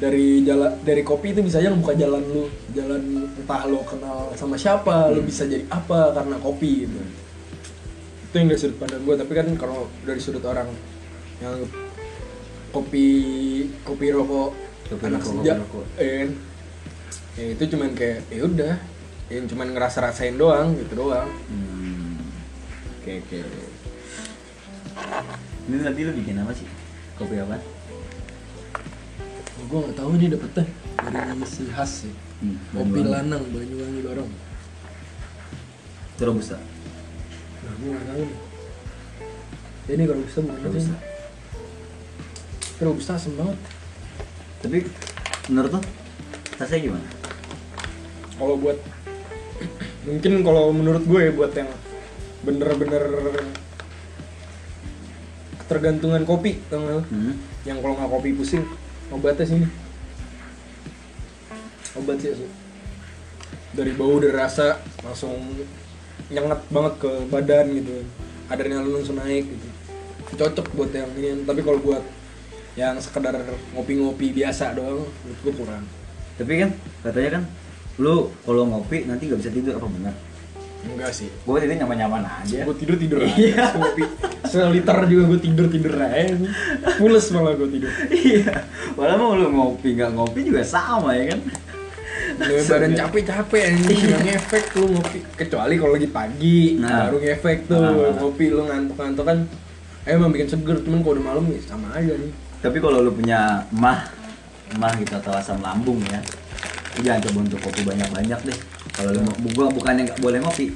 Dari 0.00 0.42
jalan 0.42 0.74
dari 0.82 1.02
kopi 1.06 1.30
itu 1.36 1.40
bisa 1.44 1.62
aja 1.62 1.70
ngebuka 1.70 1.94
jalan 1.94 2.22
lu. 2.24 2.44
Jalan 2.74 3.02
entah 3.38 3.62
lo 3.70 3.84
kenal 3.86 4.32
sama 4.34 4.58
siapa 4.58 5.12
lu 5.14 5.22
bisa 5.22 5.46
jadi 5.46 5.62
apa 5.70 6.10
karena 6.16 6.36
kopi 6.42 6.88
gitu. 6.88 6.98
Itu 8.26 8.34
yang 8.42 8.48
dari 8.50 8.58
sudut 8.58 8.76
pandang 8.80 9.02
gue. 9.04 9.14
Tapi 9.14 9.32
kan 9.36 9.46
kalau 9.54 9.86
dari 10.02 10.18
sudut 10.18 10.42
orang 10.42 10.66
yang 11.38 11.62
kopi 12.74 13.06
kopi 13.86 14.06
rokok 14.10 14.50
Kopi 14.90 15.04
anak 15.06 15.22
rokok, 15.22 15.30
senja 15.30 15.52
rokok. 15.62 15.84
ya 15.96 16.12
kan? 16.26 16.30
Ya 17.34 17.44
itu 17.50 17.64
cuman 17.66 17.90
kayak 17.92 18.18
ya 18.28 18.42
udah 18.44 18.74
yang 19.26 19.44
cuman 19.44 19.72
ngerasa 19.72 19.98
rasain 20.02 20.36
doang 20.36 20.76
gitu 20.76 20.94
doang 20.96 21.28
Hmm. 21.46 22.20
Oke 23.00 23.20
oke. 23.20 23.38
Ini 25.64 25.76
tadi 25.78 26.00
lu 26.02 26.12
bikin 26.14 26.38
apa 26.38 26.52
sih? 26.52 26.68
Kopi 27.14 27.36
apa? 27.36 27.58
gue 29.64 29.78
nggak 29.80 29.96
tahu 29.96 30.10
nih 30.14 30.28
dapetnya 30.30 30.64
dari 31.00 31.44
si 31.44 31.64
khas 31.66 32.04
sih 32.04 32.12
Hmm, 32.38 32.60
kopi 32.70 33.00
lanang 33.00 33.42
banyuwangi 33.48 34.00
bareng 34.04 34.30
Itu 36.12 36.22
robusta. 36.22 36.60
nah 37.58 37.72
gue 37.74 37.88
nggak 37.88 38.06
tahu 38.06 38.22
nih 38.22 38.38
ini 39.90 40.02
kalau 40.04 40.20
bisa 40.22 40.38
bukan 40.44 40.60
Robusta. 40.62 40.94
kalau 42.76 42.92
bisa 42.92 43.10
asem 43.16 43.32
banget 43.34 43.58
Tapi 44.60 44.78
menurut 45.48 45.70
lo 45.72 45.80
rasanya 46.54 46.80
gimana? 46.84 47.06
Kalau 48.38 48.56
buat 48.58 48.78
mungkin 50.04 50.32
kalau 50.44 50.74
menurut 50.74 51.04
gue 51.06 51.20
ya 51.30 51.32
buat 51.32 51.52
yang 51.56 51.70
bener-bener 52.44 53.04
ketergantungan 55.64 56.28
kopi 56.28 56.60
tau? 56.68 57.00
Hmm. 57.08 57.40
yang 57.64 57.80
kalau 57.80 57.96
nggak 57.96 58.10
kopi 58.12 58.36
pusing 58.36 58.64
obatnya 59.08 59.48
sini 59.48 59.66
obat 61.94 62.18
sih 62.18 62.34
Su. 62.34 62.46
dari 63.74 63.94
bau 63.94 64.18
dari 64.18 64.34
rasa 64.34 64.82
langsung 65.06 65.38
nyengat 66.30 66.66
banget 66.70 66.94
ke 66.98 67.10
badan 67.30 67.66
gitu 67.78 68.02
adrenalin 68.50 69.02
langsung 69.02 69.18
naik 69.18 69.46
gitu 69.46 69.68
cocok 70.34 70.66
buat 70.74 70.90
yang 70.90 71.10
ini 71.14 71.46
tapi 71.46 71.62
kalau 71.62 71.78
buat 71.78 72.02
yang 72.74 72.98
sekedar 72.98 73.38
ngopi-ngopi 73.70 74.34
biasa 74.34 74.74
doang 74.74 75.06
menurut 75.06 75.40
gue 75.46 75.54
kurang 75.54 75.84
Tapi 76.34 76.66
kan 76.66 76.70
katanya 77.06 77.30
kan 77.38 77.42
lu 77.96 78.14
kalau 78.40 78.66
ngopi 78.66 79.04
nanti 79.04 79.26
gak 79.26 79.38
bisa 79.38 79.50
tidur 79.50 79.76
apa 79.76 79.86
benar? 79.88 80.14
enggak 80.84 81.10
sih 81.10 81.32
Gue 81.40 81.56
tidur 81.58 81.76
nyaman-nyaman 81.78 82.22
aja. 82.22 82.60
gue 82.60 82.76
tidur 82.76 82.96
tidur 82.96 83.18
Iya. 83.24 83.72
ngopi 83.72 84.04
seliter 84.44 84.98
juga 85.06 85.22
gue 85.26 85.40
tidur 85.40 85.66
tidur 85.66 85.94
aja 85.96 86.36
pules 86.94 87.24
malah 87.30 87.54
gue 87.54 87.68
tidur 87.70 87.88
Iya. 88.10 88.52
Walau 88.92 89.16
mau 89.16 89.32
lu 89.32 89.48
ngopi 89.48 89.94
nggak 89.94 90.12
ngopi 90.12 90.44
juga 90.44 90.60
sama 90.60 91.14
ya 91.14 91.32
kan? 91.32 91.40
Gue 92.34 92.60
badan 92.64 92.92
capek-capek 92.92 93.62
anjing 93.64 93.96
nggak 94.02 94.22
ngefek 94.26 94.64
tuh 94.70 94.84
ngopi 94.86 95.18
kecuali 95.34 95.74
kalau 95.74 95.92
lagi 95.94 96.08
pagi 96.08 96.60
Nah. 96.76 97.08
baru 97.08 97.16
ngefek 97.18 97.58
tuh 97.64 97.80
Nah. 97.80 98.12
ngopi 98.18 98.44
lu 98.46 98.62
ngantuk-ngantuk 98.64 99.24
kan 99.24 99.38
emang 100.04 100.30
bikin 100.30 100.48
seger 100.50 100.76
cuman 100.80 101.00
kalau 101.00 101.14
udah 101.14 101.24
malam 101.24 101.44
ya 101.48 101.60
sama 101.64 101.88
aja 101.92 102.12
nih 102.12 102.32
Tapi 102.60 102.76
kalau 102.78 103.00
lu 103.00 103.10
punya 103.10 103.40
mah 103.70 104.04
mah 104.74 104.92
gitu 104.94 105.14
atau 105.14 105.32
asam 105.32 105.60
lambung 105.60 105.96
ya, 106.02 106.20
lu 106.94 107.00
jangan 107.00 107.20
coba 107.22 107.38
untuk 107.42 107.60
kopi 107.60 107.80
banyak-banyak 107.82 108.40
deh. 108.44 108.58
Kalau 108.90 109.10
lu 109.10 109.20
mau, 109.20 109.34
gua 109.50 109.66
bukannya 109.68 110.02
nggak 110.04 110.20
boleh 110.20 110.38
ngopi, 110.38 110.66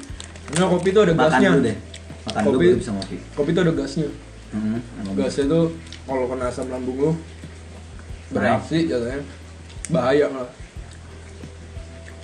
nah 0.51 0.67
kopi 0.67 0.89
tuh 0.91 1.03
ada 1.03 1.13
makan 1.13 1.31
gasnya 1.31 1.49
dulu 1.49 1.63
deh. 1.63 1.77
Makan 2.21 2.41
dulu 2.43 2.51
Kopi- 2.51 2.67
baru 2.67 2.79
bisa 2.79 2.93
ngopi. 2.93 3.17
kopi 3.33 3.51
tuh 3.51 3.63
ada 3.63 3.73
gasnya 3.75 4.09
Hmm, 4.49 4.81
gasnya 5.15 5.45
tuh 5.47 5.65
kalau 6.03 6.25
kena 6.27 6.45
asam 6.47 6.67
lambung 6.67 6.97
lu 6.97 7.11
bereaksi 8.29 8.85
jatuhnya 8.85 9.21
bahaya 9.87 10.25
malah 10.27 10.49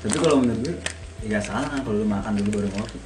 Tapi 0.00 0.16
kalau 0.18 0.36
menurut 0.38 0.60
gue, 0.62 0.74
ya 1.24 1.36
salah 1.38 1.64
kan 1.66 1.80
kalau 1.80 1.96
lu 1.98 2.06
makan 2.06 2.32
dulu 2.34 2.48
baru 2.54 2.68
ngopi. 2.74 2.98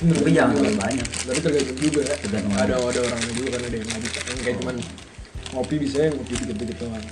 Bener, 0.00 0.16
Tapi 0.16 0.30
jangan 0.30 0.52
terlalu 0.54 0.76
banyak. 0.78 1.06
tapi 1.20 1.38
tergantung 1.38 1.76
juga 1.78 2.00
ya 2.02 2.16
Tergantung 2.18 2.52
ada 2.54 2.74
orang. 2.74 2.88
ada 2.88 3.00
orangnya 3.02 3.32
juga 3.34 3.48
kan 3.50 3.60
ada 3.60 3.76
yang 3.76 3.86
nggak 3.86 4.00
bisa 4.00 4.18
yang 4.22 4.38
kayak 4.40 4.56
cuman 4.56 4.74
ngopi 5.50 5.74
bisa 5.76 5.96
ya 5.98 6.08
ngopi 6.10 6.32
dikit-dikit 6.34 6.76
doang 6.80 7.04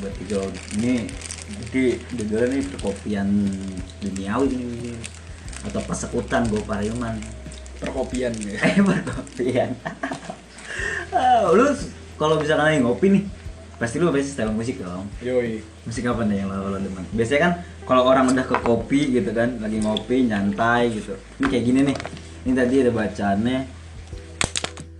buat 0.00 0.14
tiga 0.18 0.42
ini 0.78 1.06
jadi 1.44 1.84
judulnya 2.16 2.46
nih 2.56 2.62
perkopian 2.72 3.28
duniawi 4.00 4.48
ini. 4.56 4.92
Atau 5.64 5.80
persekutan 5.84 6.44
gue 6.48 6.60
parayuman 6.64 7.16
perkopian 7.80 8.32
ya? 8.36 8.56
Eh 8.64 8.80
perkopian. 8.80 9.70
Ah, 11.14 11.46
lu 11.52 11.68
kalau 12.18 12.40
misalkan 12.40 12.64
lagi 12.74 12.80
ngopi 12.82 13.06
nih 13.10 13.24
pasti 13.78 14.00
lu 14.00 14.10
pasti 14.10 14.32
style 14.32 14.54
musik 14.54 14.80
dong. 14.80 15.06
Yoi. 15.20 15.60
Musik 15.84 16.08
apa 16.08 16.24
nih 16.24 16.44
yang 16.44 16.48
lo, 16.50 16.74
lo 16.74 16.78
demen? 16.80 17.04
Biasanya 17.12 17.40
kan 17.40 17.52
kalau 17.84 18.02
orang 18.08 18.32
udah 18.32 18.44
ke 18.44 18.56
kopi 18.64 19.12
gitu 19.12 19.30
kan 19.36 19.60
lagi 19.60 19.78
ngopi 19.80 20.24
nyantai 20.24 20.90
gitu. 20.96 21.14
Ini 21.40 21.46
kayak 21.48 21.64
gini 21.64 21.80
nih. 21.92 21.96
Ini 22.44 22.52
tadi 22.56 22.74
ada 22.80 22.92
bacaannya. 22.92 23.58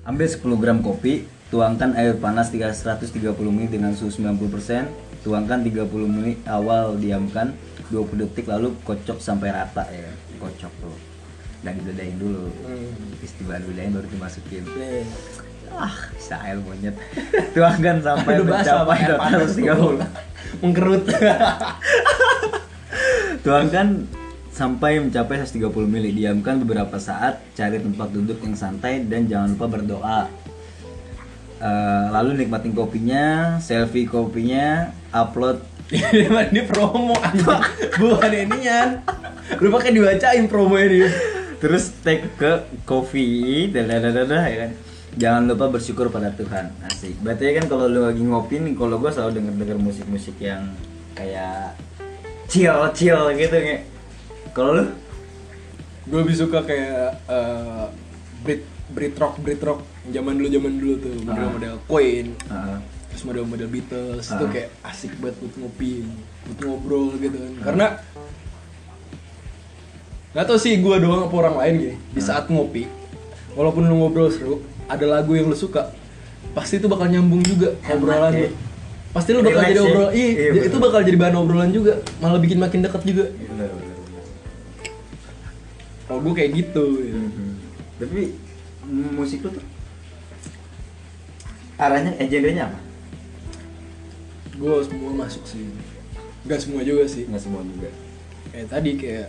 Ambil 0.05 0.27
10 0.29 0.61
gram 0.61 0.79
kopi 0.85 1.25
tuangkan 1.53 1.97
air 1.97 2.17
panas 2.17 2.49
130 2.49 3.21
ml 3.21 3.69
dengan 3.69 3.93
suhu 3.93 4.11
90% 4.11 5.05
tuangkan 5.25 5.65
30 5.65 5.89
menit 6.05 6.39
awal 6.45 7.01
diamkan 7.01 7.57
20 7.89 8.29
detik 8.29 8.47
lalu 8.49 8.77
kocok 8.85 9.19
sampai 9.21 9.53
rata 9.53 9.89
ya. 9.89 10.13
Kocok 10.37 10.73
tuh. 10.85 10.97
Dan 11.65 11.81
dibedain 11.81 12.17
dulu. 12.21 12.53
Hmm. 12.69 13.25
istilah 13.25 13.57
dibedain 13.61 13.93
baru 13.93 14.09
dimasukin. 14.13 14.65
Nih. 14.69 15.05
ah 15.75 15.97
Israel 16.13 16.61
monyet. 16.61 16.95
Tuangkan 17.57 18.05
sampai 18.05 18.35
basah 18.45 18.85
mencapai 18.85 19.01
230 19.57 20.61
mengkerut. 20.61 21.03
Tuangkan 23.45 23.89
sampai 24.53 25.01
mencapai 25.01 25.41
130 25.41 25.73
ml. 25.73 26.07
Diamkan 26.13 26.61
beberapa 26.63 27.01
saat, 27.01 27.41
cari 27.57 27.81
tempat 27.81 28.13
duduk 28.13 28.39
yang 28.45 28.55
santai 28.55 29.03
dan 29.09 29.25
jangan 29.25 29.57
lupa 29.57 29.67
berdoa. 29.81 30.21
Eh, 31.65 32.07
lalu 32.13 32.45
nikmatin 32.45 32.77
kopinya, 32.77 33.57
selfie 33.57 34.05
kopinya, 34.05 34.93
upload. 35.17 35.65
ini 35.85 36.29
ini 36.53 36.65
promo 36.65 37.13
bukan 38.01 38.33
inian 38.33 39.05
lu 39.61 39.69
pakai 39.69 39.93
dibacain 39.93 40.49
promo 40.49 40.81
ini 40.81 41.05
Terus 41.61 41.93
tag 42.01 42.25
ke 42.41 42.65
coffee, 42.89 43.69
dadadadada 43.73 44.49
ya 44.49 44.57
kan. 44.65 44.71
Jangan 45.17 45.43
lupa 45.49 45.73
bersyukur 45.73 46.13
pada 46.13 46.29
Tuhan. 46.37 46.73
Asik. 46.85 47.17
Berarti 47.25 47.57
kan 47.57 47.65
kalau 47.73 47.89
lu 47.89 48.05
lagi 48.05 48.21
ngopi 48.21 48.61
nih, 48.61 48.77
kalau 48.77 49.01
gua 49.01 49.09
selalu 49.09 49.41
denger 49.41 49.55
denger 49.65 49.79
musik-musik 49.81 50.37
yang 50.41 50.77
kayak 51.17 51.73
chill 52.53 52.85
chill 52.93 53.33
gitu 53.33 53.57
kayak. 53.57 53.89
Kalau 54.53 54.77
lu? 54.77 54.85
gue 56.05 56.21
lebih 56.21 56.37
suka 56.37 56.61
kayak 56.69 57.17
eh, 57.33 57.85
Brit 58.45 58.63
Brit 58.93 59.17
rock 59.17 59.41
Brit 59.41 59.63
rock 59.65 59.81
zaman 60.05 60.33
dulu 60.35 60.49
zaman 60.51 60.73
dulu 60.77 60.95
tuh 60.99 61.15
model 61.23 61.49
model 61.51 61.75
Queen 61.87 62.27
Heeh. 62.45 62.79
terus 63.09 63.23
model 63.25 63.45
model 63.45 63.69
Beatles 63.69 64.27
itu 64.27 64.45
Ah. 64.45 64.51
kayak 64.51 64.69
asik 64.85 65.13
banget 65.17 65.37
buat 65.39 65.55
ngopi 65.57 65.93
buat 66.45 66.59
ngobrol 66.61 67.07
gitu 67.17 67.37
kan 67.37 67.53
karena 67.63 67.87
nggak 70.35 70.45
tau 70.45 70.59
sih 70.59 70.77
gue 70.77 70.95
doang 70.99 71.25
apa 71.25 71.35
orang 71.39 71.57
lain 71.57 71.75
gitu 71.79 71.95
di 72.11 72.21
saat 72.21 72.45
ngopi 72.49 72.91
walaupun 73.55 73.87
lu 73.87 73.97
ngobrol 73.97 74.29
seru 74.29 74.61
ada 74.85 75.07
lagu 75.07 75.33
yang 75.33 75.47
lu 75.47 75.55
suka 75.55 75.95
pasti 76.53 76.77
itu 76.77 76.87
bakal 76.87 77.07
nyambung 77.07 77.41
juga 77.41 77.73
obrolan 77.87 78.35
ya. 78.35 78.41
lu 78.45 78.49
pasti 79.11 79.31
lu 79.31 79.41
bakal 79.41 79.63
jadi 79.63 79.79
ya. 79.79 79.85
obrol 79.85 80.09
iya, 80.11 80.29
Iya, 80.51 80.63
itu 80.67 80.77
bakal 80.77 81.01
jadi 81.01 81.17
bahan 81.17 81.37
obrolan 81.39 81.71
juga 81.71 81.93
malah 82.19 82.37
bikin 82.37 82.59
makin 82.59 82.83
dekat 82.83 83.03
juga 83.03 83.31
bener. 83.31 83.71
kalau 86.05 86.21
gue 86.21 86.35
kayak 86.35 86.51
gitu 86.53 86.85
gitu. 87.01 87.17
Mhm. 87.17 87.51
Tapi 87.97 88.21
mm, 88.85 89.11
musik 89.15 89.41
lu 89.41 89.51
tuh 89.51 89.65
arahnya 91.75 92.15
eh 92.17 92.27
genrenya 92.27 92.69
apa? 92.69 92.79
gue 94.55 94.75
semua 94.87 95.11
masuk 95.19 95.43
sih 95.45 95.67
nggak 96.45 96.61
semua 96.61 96.81
juga 96.81 97.05
sih 97.05 97.27
Enggak 97.27 97.43
semua 97.43 97.61
juga. 97.65 97.91
kayak 98.53 98.67
tadi 98.71 98.91
kayak 98.95 99.29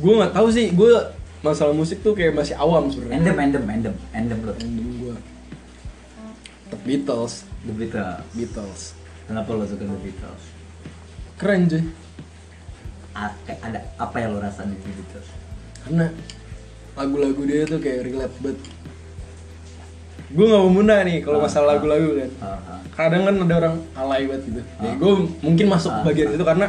gue 0.00 0.12
nggak 0.16 0.32
tahu 0.32 0.48
sih 0.48 0.72
gue 0.72 0.92
masalah 1.40 1.72
musik 1.72 2.00
tuh 2.00 2.12
kayak 2.12 2.32
masih 2.32 2.56
awam 2.56 2.88
sebenarnya 2.88 3.20
Endem, 3.20 3.36
endem, 3.38 3.64
endem, 3.66 3.94
endem 4.12 4.38
lu. 4.40 4.52
Random 4.52 4.88
gue 4.96 5.16
Beatles 6.80 7.44
The 7.60 7.72
Beatles. 7.76 8.24
Beatles 8.32 8.82
Kenapa 9.28 9.52
lo 9.52 9.64
suka 9.64 9.84
The 9.84 9.98
Beatles? 10.00 10.42
keren 11.36 11.68
cuy 11.68 11.84
ada 13.60 13.80
apa 13.96 14.16
yang 14.16 14.32
lo 14.32 14.40
rasain 14.40 14.70
di 14.70 14.76
The 14.78 14.88
Beatles? 14.94 15.28
karena 15.80 16.06
lagu-lagu 16.94 17.40
dia 17.44 17.64
tuh 17.64 17.80
kayak 17.80 18.08
relate 18.08 18.36
banget 18.40 18.60
gue 20.30 20.44
nggak 20.46 20.62
mau 20.62 20.70
muna 20.70 21.02
nih 21.02 21.18
kalau 21.20 21.38
Ah, 21.38 21.44
masalah 21.44 21.66
ah. 21.66 21.70
lagu-lagu 21.74 22.10
kan. 22.16 22.30
Ah, 22.38 22.58
kadang 22.92 23.22
kan 23.24 23.34
ada 23.40 23.54
orang 23.56 23.74
alay 23.92 24.22
banget 24.24 24.42
gitu. 24.46 24.60
Ya 24.78 24.92
gue 24.94 25.12
mungkin 25.40 25.66
masuk 25.66 25.92
bagian 26.02 26.30
itu 26.30 26.44
karena 26.44 26.66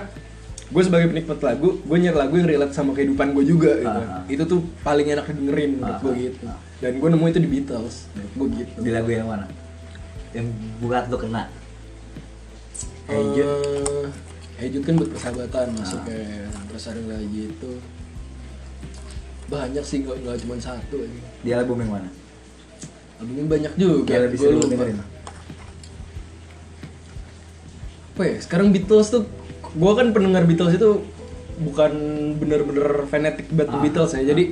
gue 0.72 0.82
sebagai 0.82 1.08
penikmat 1.08 1.40
lagu 1.42 1.78
gue 1.78 1.98
nyari 2.00 2.18
lagu 2.18 2.34
yang 2.34 2.48
relate 2.48 2.72
sama 2.72 2.92
kehidupan 2.92 3.36
gue 3.36 3.44
juga 3.44 3.72
gitu. 3.76 4.00
itu 4.30 4.44
tuh 4.48 4.60
paling 4.82 5.04
enak 5.06 5.28
didengerin 5.28 5.70
menurut 5.78 6.00
gue 6.02 6.14
gitu. 6.26 6.46
Dan 6.80 6.98
gue 6.98 7.10
nemu 7.12 7.26
itu 7.28 7.40
di 7.40 7.50
Beatles 7.50 7.96
gue 8.34 8.48
gitu. 8.56 8.78
Di 8.80 8.90
lagu 8.90 9.10
yang 9.10 9.28
mana? 9.28 9.46
Yang 10.32 10.46
buat 10.80 11.06
lo 11.06 11.18
kena? 11.18 11.44
Hey 13.06 13.24
Jude. 13.36 13.52
Eh, 13.52 14.08
Hey 14.58 14.68
Jude 14.70 14.86
kan 14.86 14.94
buat 14.96 15.10
persahabatan 15.12 15.66
Ah. 15.68 15.76
masuk 15.76 16.02
kayak 16.04 16.50
terus 16.66 16.86
ada 16.88 17.02
lagi 17.04 17.42
itu. 17.46 17.72
Banyak 19.46 19.84
sih 19.84 20.02
nggak 20.02 20.18
nggak 20.24 20.38
cuma 20.40 20.56
satu 20.56 20.98
ini 20.98 21.20
Di 21.44 21.52
album 21.52 21.84
yang 21.84 21.92
mana? 21.92 22.10
Albumnya 23.22 23.46
banyak 23.48 23.74
juga 23.76 24.18
gue 24.26 24.34
seru 24.36 24.58
lupa 24.58 24.68
dengerin. 24.68 24.98
apa 28.12 28.24
ya 28.26 28.36
sekarang 28.42 28.68
Beatles 28.70 29.08
tuh 29.08 29.24
gue 29.72 29.92
kan 29.94 30.08
pendengar 30.10 30.44
Beatles 30.44 30.74
itu 30.74 30.90
bukan 31.62 31.92
bener-bener 32.36 33.06
fanatik 33.06 33.48
banget 33.48 33.72
Ah, 33.72 33.80
Beatles 33.80 34.12
ya 34.12 34.26
jadi 34.26 34.44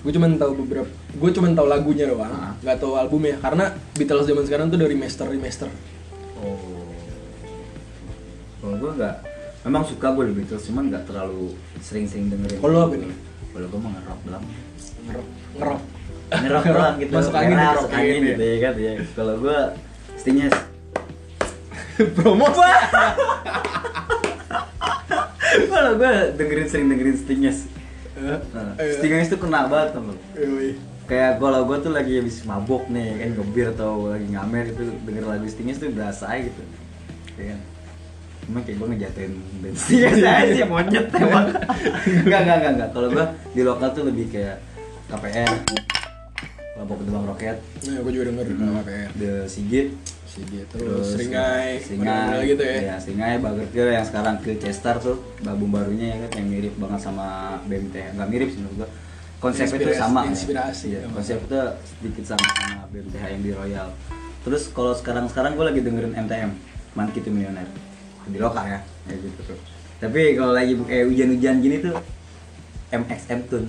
gue 0.00 0.12
cuma 0.12 0.30
tahu 0.30 0.52
beberapa 0.58 0.88
gue 1.10 1.30
cuma 1.32 1.50
tahu 1.50 1.66
lagunya 1.66 2.06
doang 2.06 2.28
Ah. 2.28 2.52
nggak 2.56 2.76
tahu 2.78 2.94
albumnya 2.94 3.36
karena 3.38 3.74
Beatles 3.92 4.24
zaman 4.24 4.44
sekarang 4.44 4.66
tuh 4.68 4.78
dari 4.78 4.94
remaster 4.94 5.26
remaster 5.26 5.68
Oh. 6.36 6.60
Kalau 8.60 8.76
gue 8.76 8.90
nggak, 8.94 9.16
memang 9.62 9.84
suka 9.84 10.12
gue 10.12 10.24
The 10.24 10.34
Beatles, 10.34 10.64
cuman 10.64 10.88
nggak 10.88 11.04
terlalu 11.04 11.52
sering-sering 11.80 12.28
dengerin. 12.28 12.60
Kalau 12.60 12.78
apa 12.82 12.96
nih? 12.96 13.12
Kalau 13.48 13.66
gue 13.66 13.76
mah 13.78 13.92
ngerok 13.94 14.20
doang. 14.24 14.44
ngerok 15.04 15.26
ngerok 15.54 15.80
Ngerok 16.32 16.64
doang 16.64 16.96
gitu. 17.00 17.12
masuk 17.12 17.34
angin 17.36 17.56
Kayak 17.56 17.66
ngerok 17.68 17.84
masuk 17.84 17.92
angin 17.92 18.20
gitu 18.24 18.42
ya 18.42 18.56
kan 18.60 18.74
ya. 18.78 18.92
Kalau 19.12 19.34
gue 19.40 19.58
Stinges. 20.20 20.54
promo 22.18 22.46
pak 22.50 22.78
Kalau 25.70 25.92
gue 25.94 26.12
dengerin 26.34 26.66
sering 26.66 26.86
dengerin 26.90 27.18
Nah, 28.14 28.78
eh, 28.78 28.94
Stinges 28.98 29.30
tuh 29.30 29.38
kena 29.42 29.66
banget 29.66 29.98
yoi. 30.38 30.70
Kayak 31.04 31.36
kalau 31.36 31.60
gue 31.68 31.76
tuh 31.84 31.92
lagi 31.92 32.16
habis 32.16 32.40
mabok 32.48 32.88
nih 32.88 33.20
kan 33.20 33.28
ngebir 33.36 33.66
atau 33.76 34.08
lagi 34.08 34.26
ngamer 34.32 34.72
itu 34.72 34.82
denger 35.04 35.24
lagu 35.28 35.46
Stinges 35.46 35.78
tuh 35.78 35.92
berasa 35.92 36.32
aja 36.32 36.48
gitu. 36.48 36.62
Ya 37.36 37.54
kan? 37.54 37.60
Emang 38.44 38.62
kayak 38.64 38.76
gue 38.80 38.86
ngejatuhin 38.96 39.32
band 39.60 39.76
Stinges 39.76 40.20
aja 40.24 40.44
sih 40.48 40.64
monyet 40.64 41.06
emang. 41.12 41.46
Enggak 42.24 42.40
enggak 42.42 42.56
enggak 42.56 42.72
enggak. 42.72 42.88
Kalau 42.96 43.08
gue 43.12 43.26
di 43.52 43.62
lokal 43.62 43.88
tuh 43.92 44.04
lebih 44.08 44.26
kayak 44.32 44.56
KPR, 45.04 45.52
Kelompok 46.74 46.96
Ketebang 47.00 47.24
Roket, 47.24 47.56
nah 47.86 48.02
gue 48.02 48.12
juga 48.12 48.24
denger 48.26 48.46
Hmm. 48.50 48.82
The 49.14 49.32
Sigit, 49.46 49.94
si 50.24 50.42
dia 50.44 50.66
terus 50.66 51.06
seringai 51.08 51.78
Seringai 51.78 52.02
model-model 52.02 52.42
gitu 52.44 52.62
ya 52.64 52.74
Iya, 52.82 52.94
Seringai, 52.98 53.34
Burger 53.38 53.66
Kill 53.70 53.88
yang 53.88 54.02
sekarang 54.02 54.34
ke 54.42 54.58
Chester 54.58 54.98
tuh, 54.98 55.16
album 55.40 55.70
barunya 55.70 56.06
ya 56.10 56.26
kan 56.26 56.30
yang 56.34 56.46
mirip 56.50 56.74
banget 56.74 57.00
sama 57.00 57.26
BMTH. 57.64 58.18
Enggak 58.18 58.28
mirip 58.28 58.48
sih 58.50 58.58
menurut 58.58 58.76
gua. 58.76 58.88
Konsepnya 59.38 59.78
itu 59.78 59.94
sama. 59.94 60.20
ya. 60.20 60.28
inspirasi, 60.28 60.86
Iya, 60.90 60.98
ya. 60.98 61.08
konsepnya 61.14 61.62
sedikit 61.86 62.24
sama 62.26 62.46
sama 62.50 62.82
BMTH 62.90 63.22
yang 63.28 63.42
di 63.44 63.50
Royal. 63.54 63.88
Terus 64.42 64.62
kalau 64.68 64.92
sekarang-sekarang 64.92 65.54
gua 65.54 65.70
lagi 65.70 65.78
dengerin 65.78 66.18
MTM, 66.18 66.50
Monkey 66.92 67.22
to 67.22 67.30
Millionaire. 67.30 67.70
Di 68.26 68.38
lokal 68.40 68.66
ya, 68.66 68.80
kayak 69.06 69.22
gitu 69.22 69.40
tuh. 69.46 69.58
Tapi 70.02 70.34
kalau 70.34 70.50
lagi 70.50 70.74
kayak 70.80 71.06
hujan-hujan 71.06 71.54
gini 71.62 71.76
tuh 71.78 71.94
MXM 72.90 73.40
Tune. 73.46 73.68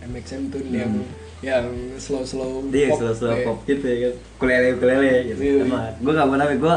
MXM 0.00 0.40
tuh 0.48 0.64
Hmm. 0.64 1.04
Yang 1.38 1.66
slow 1.96 2.22
slow 2.22 2.66
Dia 2.68 2.90
slow 2.90 3.14
slow 3.14 3.34
pop 3.42 3.58
gitu 3.62 3.84
ya 3.84 3.96
kan. 4.10 4.14
Kulele 4.36 4.68
kulele 4.74 5.10
gitu. 5.28 5.40
Iya, 5.40 5.52
iya. 5.62 5.94
Gua 5.98 6.12
gak 6.12 6.26
mau 6.26 6.36
namanya 6.36 6.58
gua 6.58 6.76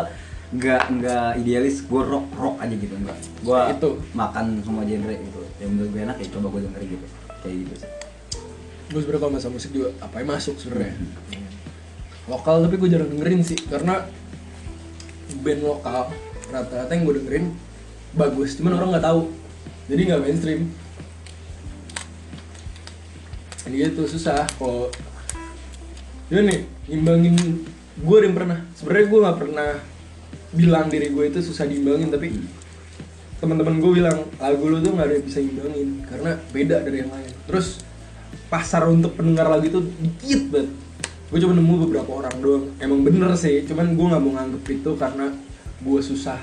nggak 0.52 0.84
nggak 1.00 1.30
idealis 1.39 1.80
gue 1.80 2.02
rock 2.04 2.28
rock 2.36 2.60
aja 2.60 2.76
gitu 2.76 2.91
enggak 2.91 3.15
gue 3.39 3.60
Itu. 3.71 3.89
makan 4.12 4.60
semua 4.60 4.84
genre 4.84 5.15
gitu 5.15 5.41
yang 5.63 5.69
menurut 5.71 5.89
gue 5.95 6.02
enak 6.04 6.17
ya 6.19 6.28
coba 6.28 6.47
gue 6.52 6.62
dengerin 6.67 6.88
gitu 6.91 7.06
kayak 7.39 7.56
gitu 7.56 7.74
sih 7.80 7.89
gue 8.91 9.00
sebenernya 9.00 9.21
kalau 9.24 9.32
masalah 9.32 9.54
musik 9.56 9.71
juga 9.71 9.88
apa 10.04 10.15
yang 10.19 10.28
masuk 10.28 10.56
sebenarnya 10.60 10.91
Hmm. 10.91 11.47
lokal 12.28 12.56
tapi 12.67 12.76
gue 12.76 12.89
jarang 12.91 13.10
dengerin 13.15 13.41
sih 13.47 13.56
karena 13.63 14.04
band 15.39 15.62
lokal 15.63 16.12
rata-rata 16.52 16.91
yang 16.91 17.04
gue 17.08 17.15
dengerin 17.24 17.45
bagus 18.12 18.60
cuman 18.60 18.71
orang 18.76 18.89
nggak 18.91 19.06
tahu 19.08 19.21
jadi 19.88 20.02
nggak 20.04 20.19
mainstream 20.19 20.62
jadi 23.62 23.93
itu 23.93 24.04
susah 24.10 24.50
kalau 24.58 24.89
ini 26.32 26.41
nih 26.47 26.60
ngimbangin 26.89 27.36
gue 28.02 28.17
yang 28.24 28.34
pernah. 28.34 28.60
Sebenarnya 28.74 29.06
gue 29.12 29.19
nggak 29.19 29.38
pernah 29.38 29.69
bilang 30.52 30.88
diri 30.88 31.08
gue 31.12 31.24
itu 31.28 31.39
susah 31.43 31.67
diimbangin 31.67 32.10
tapi 32.12 32.36
teman-teman 33.39 33.82
gue 33.82 33.91
bilang 34.02 34.17
lagu 34.38 34.63
lu 34.67 34.84
tuh 34.84 34.93
nggak 34.93 35.08
ada 35.08 35.15
yang 35.17 35.26
bisa 35.26 35.39
imbangin 35.41 35.89
karena 36.08 36.32
beda 36.50 36.78
dari 36.82 36.97
yang 37.06 37.12
lain. 37.12 37.32
Terus 37.45 37.67
pasar 38.50 38.88
untuk 38.89 39.13
pendengar 39.13 39.52
lagu 39.52 39.67
itu 39.67 39.80
dikit 40.02 40.41
banget. 40.50 40.71
Gue 41.32 41.39
cuma 41.39 41.54
nemu 41.56 41.76
beberapa 41.88 42.12
orang 42.17 42.36
doang. 42.41 42.65
Emang 42.82 43.06
bener 43.06 43.32
sih 43.38 43.62
cuman 43.67 43.93
gue 43.93 44.06
nggak 44.10 44.21
mau 44.24 44.32
nganggep 44.39 44.63
itu 44.71 44.91
karena 44.97 45.28
gue 45.82 46.00
susah 46.02 46.39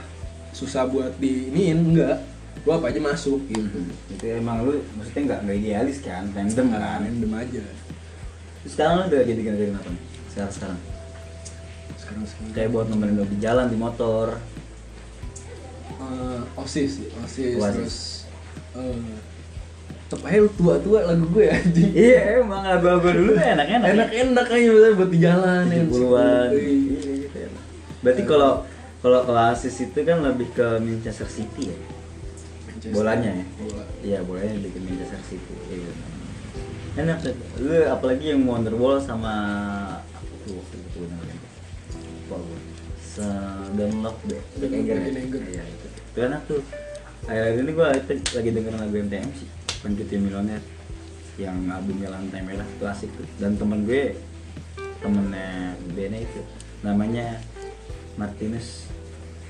susah 0.54 0.90
buat 0.90 1.14
diinin 1.22 1.94
enggak 1.94 2.18
gue 2.58 2.72
apa 2.72 2.86
aja 2.88 3.00
masuk 3.00 3.40
gitu. 3.46 3.78
Itu 4.10 4.24
emang 4.28 4.62
lu 4.62 4.80
maksudnya 4.94 5.22
nggak 5.26 5.40
nggak 5.44 5.56
idealis 5.56 5.98
kan 6.00 6.24
random 6.32 6.66
kan. 6.70 7.00
random 7.02 7.32
aja. 7.34 7.62
Terus 8.60 8.72
sekarang 8.72 8.94
lu 8.94 9.04
udah 9.08 9.20
jadi 9.22 9.40
dengerin 9.40 9.74
apa 9.74 9.88
nih? 9.88 10.02
Sekarang 10.28 10.52
sekarang? 10.52 10.78
Sekarang 11.96 12.24
sekarang. 12.24 12.50
Kayak 12.52 12.70
buat 12.70 12.86
nemenin 12.88 13.14
lu 13.14 13.24
di 13.24 13.38
jalan 13.38 13.66
di 13.66 13.76
motor. 13.76 14.26
Eh, 15.98 16.40
osis 16.56 17.02
osis, 17.20 17.58
Oasis. 17.58 17.74
terus 17.74 17.96
eh 18.78 18.96
tetep 20.08 20.24
aja 20.24 20.40
tua-tua 20.56 20.98
lagu 21.04 21.26
gue 21.28 21.46
anjing. 21.50 21.90
Iya 21.92 22.40
emang 22.40 22.64
lagu-lagu 22.64 23.12
dulu 23.12 23.32
enak-enak 23.36 23.84
ya. 23.84 23.92
enak-enak 23.92 24.46
aja 24.46 24.66
misalnya 24.72 24.94
buat 24.96 25.10
di 25.12 25.18
jalan 25.20 25.62
ya, 25.68 25.82
70-an 25.84 26.48
Iya. 26.48 26.64
gitu 26.64 27.36
ya 27.36 27.48
berarti 27.98 28.22
kalau 28.24 28.52
kalau 28.98 29.20
Oasis 29.28 29.76
itu 29.82 29.98
kan 30.00 30.18
lebih 30.22 30.48
ke 30.54 30.80
Manchester 30.80 31.28
City 31.28 31.68
ya 31.68 31.78
Manchester. 32.78 32.94
bolanya 32.94 33.30
ya? 33.34 33.44
Bola. 33.58 33.84
iya 34.06 34.18
bolanya 34.22 34.54
ke 34.70 34.78
Manchester 34.78 35.22
City. 35.26 35.54
Iya 35.66 35.90
enak 36.98 37.18
tuh. 37.22 37.34
Lu 37.62 37.74
apalagi 37.90 38.34
yang 38.34 38.42
Wonderwall 38.46 38.98
sama 38.98 39.34
apa 39.98 40.34
tuh 40.46 40.58
waktu 40.58 40.76
itu 40.78 40.98
dengerin 41.06 41.38
lupa 41.98 42.36
gue 42.42 42.60
Dunlop 43.74 44.16
deh. 44.30 44.42
Egger. 44.62 44.98
iya 45.50 45.62
itu. 45.66 45.86
Itu 46.14 46.18
enak 46.22 46.42
tuh. 46.46 46.62
Akhir-akhir 47.26 47.60
ini 47.66 47.72
gue 47.74 47.86
lagi 48.38 48.50
dengerin 48.54 48.78
lagu 48.78 48.94
MTM 48.94 49.30
sih. 49.34 49.48
Pencuti 49.82 50.14
Millionaire. 50.18 50.64
Yang 51.38 51.56
albumnya 51.70 52.08
Lantai 52.10 52.42
Merah 52.42 52.66
klasik 52.82 53.10
tuh. 53.14 53.26
Dan 53.38 53.54
temen 53.58 53.86
gue 53.86 54.18
temennya 55.02 55.74
bandnya 55.94 56.18
itu. 56.22 56.40
Namanya 56.82 57.42
Martinus 58.18 58.86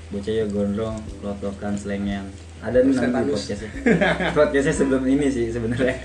bocahnya 0.09 0.49
gondrong 0.49 0.97
lotokan 1.21 1.77
selengean 1.77 2.33
ada 2.59 2.77
nih 2.83 2.91
nanti 2.91 3.31
podcastnya. 3.31 3.69
Podcastnya 4.35 4.73
sebelum 4.75 5.03
ini 5.07 5.27
sih 5.31 5.47
sebenarnya. 5.47 5.95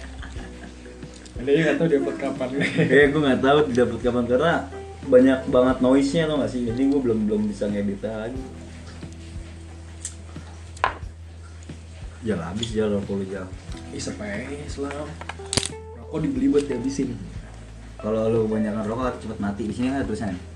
Ada 1.35 1.51
yang 1.51 1.63
nggak 1.67 1.77
tahu 1.77 1.87
dia 1.91 2.01
buat 2.01 2.17
kapan. 2.19 2.49
Eh 2.63 3.07
gue 3.11 3.21
nggak 3.21 3.41
tahu 3.43 3.59
dapat 3.75 3.99
kapan 4.01 4.25
karena 4.31 4.53
banyak 5.05 5.39
banget 5.51 5.77
noise 5.83 6.11
nya 6.15 6.25
tau 6.31 6.37
gak 6.41 6.51
sih? 6.55 6.63
Jadi 6.65 6.81
gue 6.89 7.01
belum 7.03 7.19
belum 7.27 7.43
bisa 7.51 7.67
ngedit 7.67 8.01
lagi. 8.07 8.43
Jalan 12.25 12.47
habis 12.49 12.69
jalan 12.73 13.05
20 13.05 13.29
jam 13.29 13.47
isep 13.93 14.17
aja 14.17 14.49
Islam 14.65 15.07
rokok 16.01 16.19
dibeli 16.25 16.49
buat 16.49 16.65
dihabisin. 16.65 17.13
Kalau 18.01 18.33
lu 18.33 18.41
banyak 18.49 18.73
rokok 18.87 19.21
cepet 19.21 19.39
mati 19.43 19.69
di 19.69 19.75
sini 19.77 19.93
kan 19.93 20.01
ada 20.01 20.09
tulisannya 20.09 20.55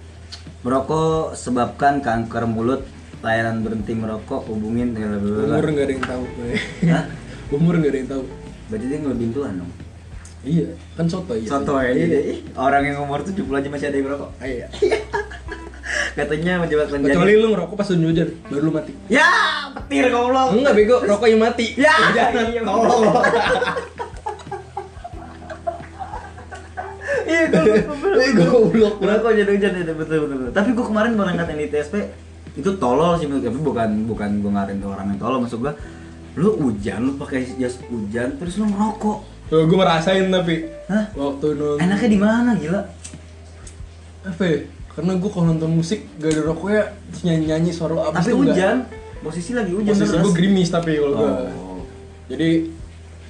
merokok 0.66 1.38
sebabkan 1.38 2.02
kanker 2.02 2.44
mulut 2.50 2.82
layanan 3.18 3.66
berhenti 3.66 3.92
merokok 3.98 4.46
hubungin 4.46 4.94
dengan 4.94 5.18
umur 5.18 5.64
nggak 5.66 5.86
ada 5.90 5.92
yang 5.92 6.04
tahu 6.06 6.24
Hah? 6.86 7.04
umur 7.56 7.74
nggak 7.82 7.90
ada 7.90 7.98
yang 7.98 8.10
tahu. 8.10 8.22
Berarti 8.68 8.86
dia 8.86 8.98
ngelebihin 9.00 9.32
Tuhan 9.32 9.52
dong? 9.58 9.72
Iya 10.46 10.70
kan 10.94 11.06
soto 11.10 11.34
ya 11.34 11.50
Soto 11.50 11.74
ya, 11.82 11.90
ih, 11.90 12.46
orang 12.54 12.86
yang 12.86 13.02
umur 13.02 13.26
70 13.26 13.42
aja 13.42 13.68
masih 13.74 13.86
ada 13.90 13.96
yang 13.98 14.06
merokok 14.06 14.30
iya. 14.38 14.66
Katanya 16.14 16.62
menjawab 16.62 16.86
menjadi 16.94 17.14
kecuali 17.14 17.32
lu 17.38 17.46
ngerokok 17.54 17.74
pas 17.78 17.88
hujan 17.94 18.28
baru 18.50 18.62
lu 18.66 18.70
mati. 18.74 18.92
Ya, 19.06 19.30
petir 19.70 20.10
goblok. 20.10 20.50
Enggak 20.50 20.74
bego 20.74 20.96
rokok 21.06 21.28
yang 21.30 21.40
mati. 21.40 21.66
Ya, 21.78 21.94
jangan 22.10 22.44
iya, 22.52 22.60
goblok. 22.66 23.22
Iya, 27.22 27.42
goblok. 27.54 28.18
Eh, 28.18 28.30
goblok. 28.34 28.94
Rokok 28.98 29.30
jadi 29.32 29.50
hujan 29.54 29.72
itu 29.78 29.92
betul 29.94 30.16
betul. 30.26 30.36
betul. 30.42 30.52
Tapi 30.58 30.68
gua 30.74 30.86
kemarin 30.90 31.12
baru 31.14 31.30
ngatain 31.38 31.60
di 31.62 31.68
TSP 31.70 31.94
itu 32.58 32.70
tolol 32.74 33.14
sih 33.14 33.24
menurut 33.24 33.40
gue. 33.40 33.48
tapi 33.48 33.60
bukan 33.62 33.88
bukan 34.04 34.28
gua 34.40 34.50
ngatain 34.52 34.78
ke 34.78 34.88
orang 34.88 35.06
yang 35.08 35.18
tolol 35.18 35.38
maksud 35.38 35.58
gua 35.58 35.72
lu 36.34 36.50
hujan 36.56 36.98
lu 37.00 37.12
pakai 37.14 37.46
jas 37.56 37.78
hujan 37.84 38.34
terus 38.36 38.58
lu 38.58 38.66
ngerokok 38.66 39.18
Tuh, 39.48 39.64
gue 39.64 39.76
ngerasain 39.76 40.28
tapi 40.28 40.60
Hah? 40.86 41.08
waktu 41.14 41.46
nonton 41.54 41.78
enaknya 41.78 42.08
di 42.08 42.18
mana 42.18 42.50
gila 42.54 42.82
apa 44.20 44.42
ya? 44.44 44.58
Karena 44.92 45.14
gue 45.14 45.30
kalau 45.30 45.46
nonton 45.48 45.70
musik 45.72 46.04
gak 46.18 46.28
ada 46.28 46.42
rokoknya 46.44 46.82
terus 47.08 47.22
nyanyi-nyanyi 47.22 47.70
suara 47.70 47.92
lo 47.94 48.02
abis 48.04 48.18
tapi 48.20 48.34
hujan 48.34 48.76
posisi 49.18 49.50
lagi 49.54 49.72
hujan 49.72 49.94
Posisi 49.94 50.16
gue 50.16 50.32
gerimis 50.34 50.68
tapi 50.68 50.92
kalau 50.94 51.14
gue 51.14 51.30
Oh. 51.48 51.80
Jadi 52.28 52.50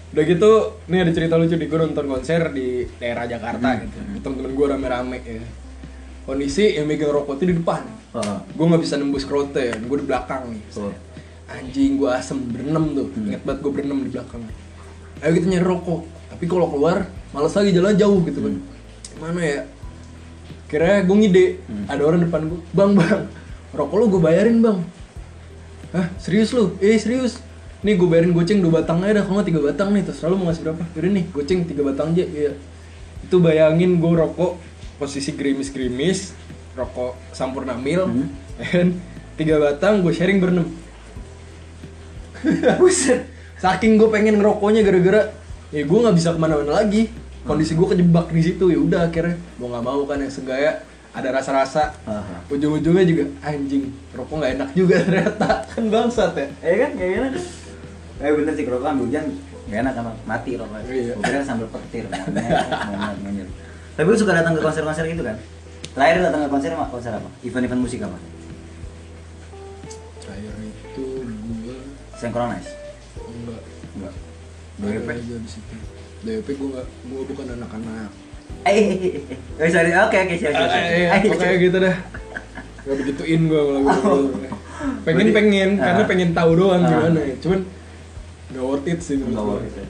udah 0.08 0.24
gitu, 0.24 0.50
nih 0.88 1.04
ada 1.04 1.12
cerita 1.12 1.36
lucu 1.36 1.54
di 1.54 1.68
gue 1.68 1.78
nonton 1.78 2.08
konser 2.08 2.50
di 2.50 2.82
daerah 2.96 3.28
Jakarta 3.28 3.68
Hmm. 3.68 3.80
gitu. 3.84 3.98
Temen-temen 4.18 4.50
gue 4.50 4.66
rame-rame 4.66 5.16
ya. 5.22 5.44
Kondisi 6.28 6.76
yang 6.76 6.84
megang 6.84 7.08
rokok 7.08 7.40
itu 7.40 7.44
di 7.48 7.54
depan. 7.56 7.88
Oh. 8.12 8.20
Gue 8.52 8.64
nggak 8.68 8.82
bisa 8.84 9.00
nembus 9.00 9.24
krote, 9.24 9.72
gue 9.72 9.96
di 9.96 10.04
belakang 10.04 10.52
nih. 10.52 10.60
Anjing 11.48 11.96
gue 11.96 12.10
asem 12.12 12.36
berenam 12.52 12.92
tuh, 12.92 13.08
Hmm. 13.16 13.32
inget 13.32 13.40
banget 13.48 13.64
gue 13.64 13.72
berenam 13.72 13.98
di 14.04 14.12
belakang. 14.12 14.44
Ayo 15.24 15.32
kita 15.32 15.46
nyari 15.48 15.64
rokok, 15.64 16.04
tapi 16.28 16.44
kalau 16.44 16.68
keluar 16.68 17.08
males 17.32 17.56
lagi 17.56 17.72
jalan 17.72 17.96
jauh 17.96 18.20
gitu 18.28 18.44
kan. 18.44 18.54
Mana 19.16 19.40
ya? 19.40 19.60
Kira 20.68 21.00
gue 21.00 21.16
ngide, 21.16 21.46
Hmm. 21.64 21.88
ada 21.88 22.02
orang 22.04 22.20
depan 22.20 22.40
gue, 22.44 22.60
bang 22.76 22.92
bang, 22.92 23.22
rokok 23.72 23.96
lu 23.96 24.04
gue 24.12 24.20
bayarin 24.20 24.60
bang. 24.60 24.78
Hah 25.96 26.12
serius 26.20 26.52
lu? 26.52 26.76
Eh 26.84 27.00
serius? 27.00 27.40
Nih 27.80 27.96
gue 27.96 28.04
bayarin 28.04 28.36
goceng 28.36 28.60
dua 28.60 28.84
batang 28.84 29.00
aja 29.00 29.16
dah, 29.16 29.24
kalau 29.24 29.40
tiga 29.40 29.64
batang 29.64 29.96
nih, 29.96 30.04
terus 30.04 30.20
lu 30.20 30.36
mau 30.36 30.52
ngasih 30.52 30.60
berapa? 30.68 30.82
Yaudah 30.92 31.10
nih, 31.16 31.24
goceng 31.32 31.64
tiga 31.64 31.80
batang 31.88 32.12
aja, 32.12 32.24
iya. 32.28 32.52
Itu 33.24 33.40
bayangin 33.40 33.96
gue 33.96 34.12
rokok 34.12 34.67
posisi 34.98 35.32
gerimis-gerimis, 35.32 36.34
rokok 36.74 37.14
sampurna 37.30 37.72
mil, 37.72 38.04
Hmm. 38.04 38.28
and 38.74 38.98
tiga 39.34 39.56
batang 39.56 40.02
gue 40.02 40.10
sharing 40.10 40.42
berenam. 40.42 40.66
Buset. 42.78 43.26
Saking 43.58 43.98
gue 43.98 44.06
pengen 44.08 44.38
ngerokoknya 44.38 44.82
gara-gara 44.82 45.22
ya 45.70 45.82
gue 45.82 45.98
nggak 45.98 46.14
bisa 46.14 46.30
ke 46.30 46.38
mana-mana 46.38 46.78
lagi. 46.78 47.10
Kondisi 47.42 47.72
gue 47.72 47.86
kejebak 47.86 48.28
di 48.28 48.42
situ 48.44 48.68
ya 48.68 48.76
udah 48.76 49.08
akhirnya 49.08 49.40
mau 49.56 49.72
nggak 49.72 49.80
mau 49.80 50.02
kan 50.04 50.20
yang 50.20 50.28
segaya 50.28 50.84
ada 51.16 51.32
rasa-rasa 51.32 51.96
Aha. 52.04 52.44
ujung-ujungnya 52.52 53.08
juga 53.08 53.24
anjing 53.40 53.88
rokok 54.12 54.36
nggak 54.36 54.52
enak 54.60 54.70
juga 54.76 54.96
ternyata 55.08 55.64
kan 55.64 55.84
bangsat 55.88 56.36
ya 56.36 56.46
Eh 56.60 56.74
kan 56.76 56.90
kayak 56.92 57.10
gini. 57.16 57.40
Eh 58.20 58.30
bener 58.34 58.52
sih 58.52 58.64
kalau 58.68 58.84
kan 58.84 59.00
hujan 59.00 59.24
gak 59.66 59.80
enak 59.80 59.92
kan 59.96 60.04
mati 60.28 60.50
rokok. 60.54 60.76
Iya. 60.84 61.14
Gua 61.16 61.24
kira 61.24 61.40
sambil 61.40 61.66
petir 61.72 62.04
monyet, 62.12 63.18
monyet. 63.24 63.48
Tapi 63.98 64.06
lu 64.06 64.14
suka 64.14 64.30
datang 64.32 64.54
ke 64.54 64.62
konser-konser 64.62 65.04
gitu 65.04 65.20
kan? 65.20 65.34
Terakhir 65.90 66.22
datang 66.22 66.40
ke 66.40 66.48
konser? 66.48 66.70
Konser 66.72 67.12
apa? 67.12 67.28
Event-event 67.42 67.82
musik 67.82 68.00
apa? 68.00 68.14
terakhir 70.20 70.52
itu 70.62 71.04
gue 71.58 71.76
Synchronize. 72.14 72.70
enggak 73.18 73.60
Enggak. 73.96 74.14
DWP. 74.78 75.08
aja 75.10 75.34
di 75.36 75.48
situ 75.48 75.74
DWP 76.20 76.48
gue 76.52 76.68
nggak 76.70 76.86
gue 77.04 77.22
bukan 77.26 77.46
anak-anak 77.52 78.10
Eh. 78.64 78.78
Oh, 79.58 79.66
sorry. 79.66 79.90
Oke, 79.92 80.16
oke, 80.20 80.34
siap, 80.36 80.52
siap, 80.52 80.68
siap. 80.68 80.84
Eh, 80.84 81.08
Eh, 81.08 81.20
pokoknya 81.24 81.48
siap. 81.50 81.62
gitu 81.62 81.76
dah 81.80 81.96
Gak 82.80 82.96
begituin 82.96 83.40
gue 83.44 83.60
kalau 83.60 83.80
gue 83.82 84.48
Pengen 85.02 85.26
Berarti- 85.26 85.34
pengen 85.34 85.70
karena 85.76 85.98
Ah. 85.98 86.06
pengen 86.06 86.30
tahu 86.32 86.50
doang 86.54 86.80
Ah. 86.80 86.88
gimana 86.88 87.20
ya 87.20 87.34
Cuman 87.38 87.60
gak 88.48 88.62
worth 88.62 88.86
it 88.86 89.00
sih 89.00 89.14
menurut 89.16 89.28
Enggak 89.28 89.44
gua. 89.44 89.54
worth 89.54 89.66
it 89.66 89.74
ya. 89.74 89.86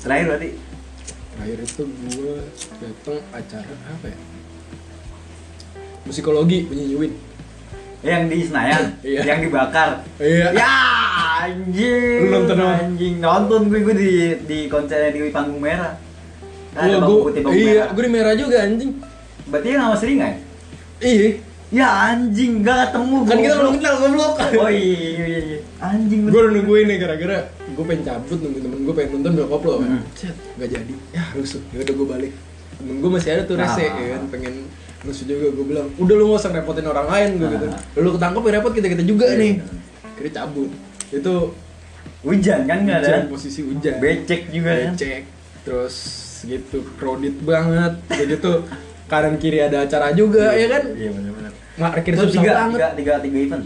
Terakhir 0.00 0.24
berarti 0.26 0.48
Terakhir 1.34 1.58
itu 1.60 1.82
gue 1.84 2.36
datang 2.78 3.18
acara 3.30 3.74
apa 3.84 4.06
ya? 4.06 4.18
Musikologi 6.04 6.58
penyanyi 6.64 6.96
Win 6.96 7.12
yang 8.04 8.28
di 8.28 8.44
Senayan, 8.44 8.84
Iya. 9.00 9.20
yang 9.24 9.40
dibakar. 9.40 10.04
Iya 10.16 10.52
Ya, 10.52 10.72
anjing. 11.42 12.20
Lu 12.20 12.28
nonton 12.30 12.56
apa? 12.58 12.72
Anjing, 12.82 13.14
nonton 13.18 13.60
gue 13.66 13.80
gue 13.80 13.94
di 13.96 14.10
di 14.44 14.58
konser 14.68 15.08
di 15.08 15.32
panggung 15.32 15.58
merah. 15.58 15.96
Ada 16.74 16.86
Gua, 16.90 17.00
bangku 17.00 17.14
gua, 17.14 17.24
putih 17.24 17.40
iya, 17.40 17.64
merah. 17.64 17.88
gue 17.88 18.02
di 18.02 18.12
merah 18.12 18.34
juga 18.34 18.56
anjing 18.60 18.92
Berarti 19.46 19.68
yang 19.68 19.82
sama 19.84 19.96
seringai? 19.96 20.34
Iya 20.98 21.28
Ya 21.70 21.86
anjing, 22.08 22.62
gak 22.62 22.76
ketemu. 22.88 23.16
Kan 23.24 23.38
kita 23.40 23.54
belum 23.56 23.74
kenal 23.78 23.94
goblok 23.96 24.32
Oh 24.54 24.70
iya, 24.70 24.94
iya, 25.16 25.38
iya. 25.40 25.58
Anjing 25.80 26.20
Gue 26.26 26.34
udah 26.36 26.52
nungguin 26.52 26.86
nih 26.86 26.98
gara-gara 26.98 27.38
gue 27.74 27.84
pengen 27.84 28.02
cabut 28.04 28.38
nungguin 28.38 28.62
temen 28.62 28.78
gue 28.80 28.94
pengen 28.94 29.10
nonton 29.14 29.32
bokap 29.36 29.62
lo 29.62 29.74
kan 29.76 29.88
Hmm. 29.90 30.02
Set, 30.12 30.34
gak 30.54 30.68
jadi 30.70 30.94
Ya 31.10 31.22
rusuh, 31.32 31.62
ya 31.68 31.78
udah 31.80 31.94
gue 31.94 32.08
balik 32.08 32.32
Temen 32.74 32.94
gue 32.96 33.10
masih 33.10 33.30
ada 33.30 33.42
tuh 33.44 33.54
rese 33.54 33.82
Ah. 33.82 33.90
ya 33.92 34.06
kan 34.14 34.22
Pengen 34.28 34.54
rusuh 35.00 35.24
juga 35.24 35.46
gue 35.50 35.64
bilang 35.64 35.86
Udah 35.94 36.14
lu 36.14 36.24
gak 36.26 36.38
usah 36.38 36.50
repotin 36.50 36.84
orang 36.84 37.06
lain 37.06 37.28
gue 37.36 37.48
gitu 37.50 37.66
Ah. 37.66 37.80
Lu 37.96 38.08
ketangkep 38.10 38.42
ya 38.42 38.52
repot 38.52 38.72
kita-kita 38.72 39.02
juga 39.02 39.26
Iya, 39.26 39.36
nih 39.36 39.52
bener. 39.56 39.78
Kira 40.14 40.30
cabut 40.34 40.70
Itu 41.10 41.34
Hujan 42.22 42.60
kan 42.64 42.78
nggak 42.80 42.98
ada? 43.00 43.14
posisi 43.26 43.60
hujan 43.62 43.94
Becek 43.98 44.48
juga 44.48 44.70
kan? 44.72 44.92
Becek 44.92 45.22
Terus 45.62 45.94
gitu 46.42 46.78
crowded 46.94 47.36
banget 47.40 47.92
Jadi 48.08 48.34
tuh 48.38 48.64
kanan 49.04 49.36
kiri 49.36 49.60
ada 49.60 49.82
acara 49.82 50.10
juga 50.10 50.52
ya 50.52 50.66
kan 50.66 50.82
Iya 50.90 51.10
benar-benar. 51.10 51.52
Parkir 51.74 52.14
susah 52.14 52.32
tiga, 52.32 52.52
banget 52.56 52.78
tiga, 52.78 52.88
tiga, 52.94 53.12
tiga 53.20 53.38
event. 53.40 53.64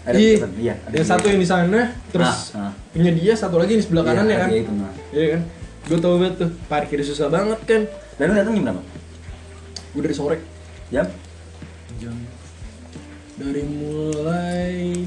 Ada 0.00 0.16
Iya, 0.16 0.30
event, 0.34 0.54
iya. 0.58 0.74
ada 0.80 0.94
yang 0.94 1.06
satu 1.06 1.26
yang 1.26 1.38
di 1.38 1.46
sana, 1.46 1.80
terus 2.08 2.34
Ah, 2.52 2.66
ah. 2.66 2.72
Punya 2.90 3.12
dia 3.12 3.32
satu 3.32 3.56
lagi 3.56 3.74
di 3.74 3.82
sebelah 3.82 4.02
Iya, 4.02 4.10
kanan 4.12 4.26
ya 4.26 4.36
kan? 4.36 4.48
nah. 4.74 4.92
Iya 5.10 5.26
kan? 5.30 5.42
Gue 5.80 5.98
tau 5.98 6.14
banget 6.16 6.34
tuh, 6.36 6.50
parkir 6.66 6.98
susah 7.00 7.26
banget 7.26 7.60
kan? 7.62 7.82
Dan 8.14 8.24
lu 8.26 8.34
datang 8.34 8.52
jam 8.52 8.64
berapa? 8.64 8.82
Gue 9.90 10.02
dari 10.02 10.14
sore 10.14 10.36
Jam? 10.88 11.06
jam 11.98 12.14
dari 13.36 13.62
mulai 13.62 15.04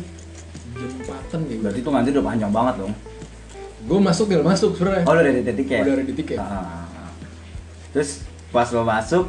jam 0.73 0.89
empatan 0.95 1.39
kayak 1.43 1.59
Berarti 1.61 1.79
tuh 1.79 1.91
ngantri 1.91 2.11
udah 2.11 2.25
panjang 2.25 2.51
banget 2.51 2.75
dong. 2.77 2.93
Gue 3.83 3.99
masuk 3.99 4.25
tinggal 4.27 4.45
masuk 4.45 4.71
sebenarnya. 4.73 5.03
Oh, 5.03 5.13
udah 5.13 5.23
ada 5.23 5.41
titik 5.43 5.67
ya? 5.67 5.79
Udah 5.81 5.93
ada 5.93 6.03
di 6.03 6.13
tiket. 6.13 6.37
Ah, 6.37 6.45
ah, 6.45 6.63
ah. 6.99 7.11
Terus 7.91 8.23
pas 8.49 8.67
lo 8.69 8.83
masuk 8.83 9.25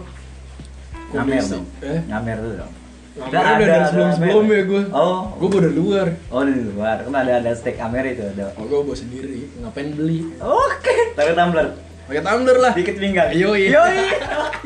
ngamer 1.10 1.42
dong. 1.42 1.64
eh? 1.80 2.00
Ngamer 2.04 2.36
tuh 2.38 2.52
dong. 2.60 2.72
Ngamer 3.14 3.30
Kan 3.30 3.46
udah 3.46 3.66
dari 3.70 3.84
sebelum-sebelum 3.94 4.42
Amer. 4.42 4.56
ya 4.58 4.62
gue. 4.66 4.82
Oh. 4.90 5.18
Gue 5.38 5.48
udah 5.62 5.72
luar. 5.72 6.06
Oh, 6.34 6.42
di 6.42 6.66
luar. 6.66 6.96
Kan 7.06 7.14
ada 7.14 7.32
ada 7.38 7.50
steak 7.54 7.78
Amer 7.78 8.04
itu 8.10 8.26
ada. 8.26 8.50
Oh, 8.58 8.66
gue 8.66 8.80
bawa 8.82 8.96
sendiri. 8.98 9.46
Ngapain 9.62 9.88
beli? 9.94 10.34
Oke. 10.42 11.14
Taruh 11.14 11.34
tumbler. 11.38 11.66
Pakai 12.10 12.22
tumbler 12.26 12.56
lah. 12.58 12.72
Dikit 12.74 12.96
pinggang. 12.98 13.30
Yoi. 13.30 13.70
Yoi. 13.70 13.98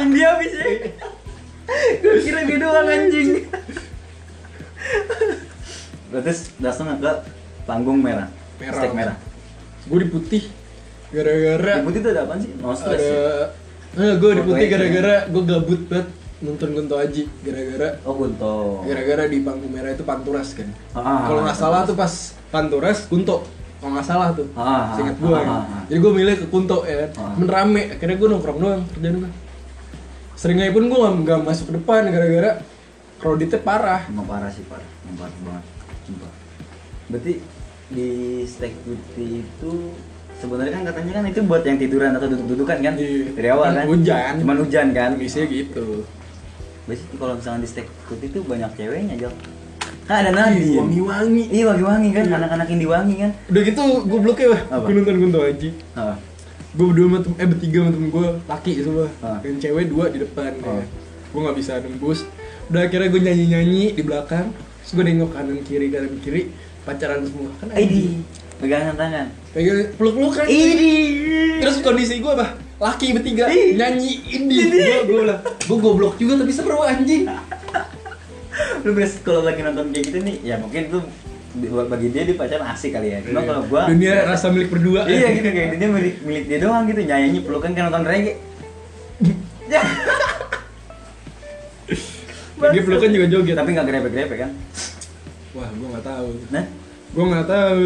India 0.00 0.40
bisa. 0.40 0.64
Gue 2.00 2.18
kira 2.24 2.40
gitu 2.48 2.64
doang 2.64 2.88
anjing. 2.88 3.28
Terus 6.08 6.40
datang 6.56 6.96
ke 6.96 7.12
panggung 7.68 8.00
merah. 8.00 8.32
Merah. 8.56 8.80
Steak 8.80 8.96
merah. 8.96 9.16
Gue 9.84 9.98
di 10.00 10.08
putih. 10.08 10.42
Gara-gara 11.12 11.72
Di 11.80 11.84
putih 11.84 12.00
itu 12.00 12.08
ada 12.16 12.20
apaan 12.24 12.40
sih? 12.40 12.52
No 12.56 12.72
stress 12.72 13.00
ya? 13.00 13.12
ada 13.96 14.04
eh, 14.04 14.14
gue 14.20 14.30
di 14.36 14.42
putih 14.44 14.66
gara-gara 14.68 15.14
gue 15.32 15.42
gabut 15.48 15.80
banget 15.88 16.08
nonton 16.38 16.68
Gunto 16.70 16.94
Aji 16.94 17.26
gara-gara 17.40 17.98
Oh, 18.02 18.14
Gunto. 18.14 18.82
gara-gara 18.82 19.26
di 19.26 19.38
panggung 19.40 19.68
merah 19.68 19.90
itu 19.90 20.02
Panturas 20.02 20.52
kan 20.52 20.70
Ah, 20.92 21.26
kalau 21.26 21.42
nggak 21.42 21.56
salah 21.56 21.82
tuh 21.82 21.94
pas 21.94 22.12
Panturas 22.48 23.04
Kunto 23.04 23.42
kalau 23.78 23.90
nggak 23.92 24.06
salah 24.06 24.28
tuh 24.30 24.46
Ah, 24.52 24.92
ah, 24.92 25.08
gue 25.08 25.30
ah, 25.30 25.42
ah, 25.42 25.60
ah. 25.60 25.82
jadi 25.86 25.98
gue 25.98 26.12
milih 26.12 26.34
ke 26.36 26.46
Kunto 26.46 26.82
ya 26.82 27.04
kan 27.04 27.10
Ah. 27.18 27.32
Men 27.34 27.48
rame 27.48 27.82
akhirnya 27.90 28.16
gue 28.16 28.28
nongkrong 28.28 28.58
doang 28.58 28.82
kerjaan 28.88 29.14
gue 29.18 29.30
seringnya 30.34 30.70
pun 30.70 30.86
gue 30.86 30.98
nggak 31.18 31.38
masuk 31.42 31.64
ke 31.66 31.74
depan 31.74 32.06
gara-gara 32.06 32.62
crowdednya 33.18 33.58
parah 33.58 34.06
Emang 34.06 34.22
parah 34.24 34.46
sih 34.48 34.62
parah, 34.62 34.86
emang 35.02 35.16
parah 35.18 35.38
banget. 35.42 35.64
Sumpah. 36.04 36.30
Berarti 37.08 37.32
di 37.88 38.08
steak 38.44 38.78
putih 38.80 39.42
itu 39.42 39.72
sebenarnya 40.38 40.70
kan 40.70 40.82
katanya 40.86 41.12
kan 41.18 41.24
itu 41.26 41.40
buat 41.42 41.66
yang 41.66 41.74
tiduran 41.76 42.14
atau 42.14 42.30
duduk-dudukan 42.30 42.78
kan? 42.78 42.94
Iya. 42.94 43.34
Dari 43.34 43.48
awal 43.50 43.66
Kan 43.66 43.74
kan? 43.74 43.86
hujan. 43.90 44.32
Cuman 44.38 44.56
hujan 44.62 44.86
kan? 44.92 45.10
kondisinya 45.12 45.46
gitu 45.48 45.86
Biasanya 46.88 47.14
kalau 47.14 47.34
misalnya 47.36 47.60
di 47.60 47.68
steak 47.68 47.86
putih 48.08 48.26
itu 48.26 48.40
banyak 48.42 48.70
ceweknya, 48.74 49.14
Jal. 49.18 49.32
Kan 50.04 50.24
ada 50.24 50.30
Nadine. 50.32 50.72
wangi-wangi 50.74 51.44
Iya, 51.52 51.64
wangi-wangi 51.68 52.08
kan, 52.10 52.24
anak-anak 52.32 52.66
yang 52.66 52.80
diwangi 52.80 53.14
kan. 53.18 53.30
udah 53.44 53.62
gitu 53.62 53.82
gue 54.02 54.18
wah 54.46 54.62
Apa? 54.66 54.82
gue 54.82 54.92
nonton 54.94 55.16
Gunto 55.20 55.38
Aji 55.42 55.68
gue 56.70 56.86
berdua 56.86 57.06
sama 57.06 57.18
tem- 57.20 57.36
eh 57.36 57.46
bertiga 57.46 57.78
sama 57.78 57.90
temen 57.90 58.08
gue 58.08 58.26
laki 58.46 58.72
semua 58.78 59.06
yang 59.42 59.56
cewek 59.58 59.84
dua 59.86 60.04
di 60.08 60.18
depan 60.18 60.52
Oh. 60.62 60.76
ya. 60.76 60.84
gue 61.26 61.40
nggak 61.42 61.56
bisa 61.56 61.72
nembus 61.78 62.24
udah 62.68 62.80
akhirnya 62.82 63.08
gue 63.10 63.20
nyanyi 63.22 63.44
nyanyi 63.48 63.84
di 63.90 64.02
belakang 64.02 64.46
terus 64.78 64.92
gue 64.94 65.04
nengok 65.04 65.30
kanan 65.30 65.58
kiri 65.60 65.86
kanan 65.88 66.12
kiri 66.18 66.42
pacaran 66.84 67.20
semua 67.24 67.52
kan 67.58 67.68
Idi, 67.74 68.24
pegangan 68.58 68.94
tangan. 68.98 69.26
pegang 69.54 69.78
peluk 69.94 70.14
pelukan 70.18 70.46
Idi. 70.46 70.94
terus 71.62 71.78
kondisi 71.82 72.18
gue 72.18 72.32
apa 72.32 72.54
laki 72.78 73.10
bertiga 73.14 73.50
Ih. 73.50 73.74
nyanyi 73.74 74.12
ini 74.38 74.56
gue 74.70 74.98
gue 75.06 75.18
bilang 75.26 75.40
gue 75.42 75.78
goblok 75.78 76.14
juga 76.18 76.42
tapi 76.42 76.52
seru 76.54 76.78
anjing 76.82 77.26
lu 78.84 78.90
biasa 78.94 79.22
kalau 79.22 79.42
lagi 79.46 79.62
nonton 79.62 79.90
kayak 79.94 80.04
gitu 80.10 80.18
nih, 80.22 80.36
ya 80.42 80.54
mungkin 80.58 80.90
tuh 80.90 81.02
bagi 81.88 82.10
dia 82.14 82.22
dia 82.22 82.36
pacaran 82.38 82.70
asik 82.70 82.94
kali 82.94 83.10
ya. 83.10 83.18
Cuma 83.24 83.42
kalau 83.42 83.62
gua 83.66 83.90
dunia 83.90 84.22
rasa 84.26 84.50
milik 84.52 84.70
berdua 84.70 85.06
iya 85.10 85.34
gitu 85.34 85.48
kayak 85.50 85.78
dia 85.80 85.88
milik 85.90 86.14
milik 86.22 86.44
dia 86.46 86.58
doang 86.62 86.86
gitu 86.86 87.02
nyanyi 87.02 87.42
pelukan 87.42 87.72
kan 87.74 87.90
nonton 87.90 88.04
reggae 88.06 88.36
Dia 92.58 92.82
pelukan 92.82 93.10
juga 93.14 93.26
joget. 93.30 93.54
Tapi 93.54 93.70
nggak 93.70 93.86
grepe-grepe 93.86 94.34
kan? 94.34 94.50
Wah, 95.54 95.70
gua 95.78 95.88
nggak 95.94 96.04
tahu. 96.10 96.28
Nah, 96.50 96.64
Gua 97.08 97.24
nggak 97.24 97.46
tahu. 97.46 97.80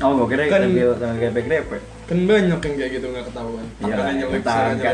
oh 0.00 0.10
gue 0.14 0.26
kira 0.30 0.42
Kan- 0.46 0.62
sambil 0.64 0.88
grepe-grepe. 0.94 1.78
kan 2.08 2.18
banyak 2.24 2.56
yang 2.56 2.74
kayak 2.74 2.90
gitu 2.94 3.06
nggak 3.10 3.24
ketahuan. 3.28 3.66
Iya, 3.78 3.92
tangan 3.92 4.14
nyelip. 4.16 4.42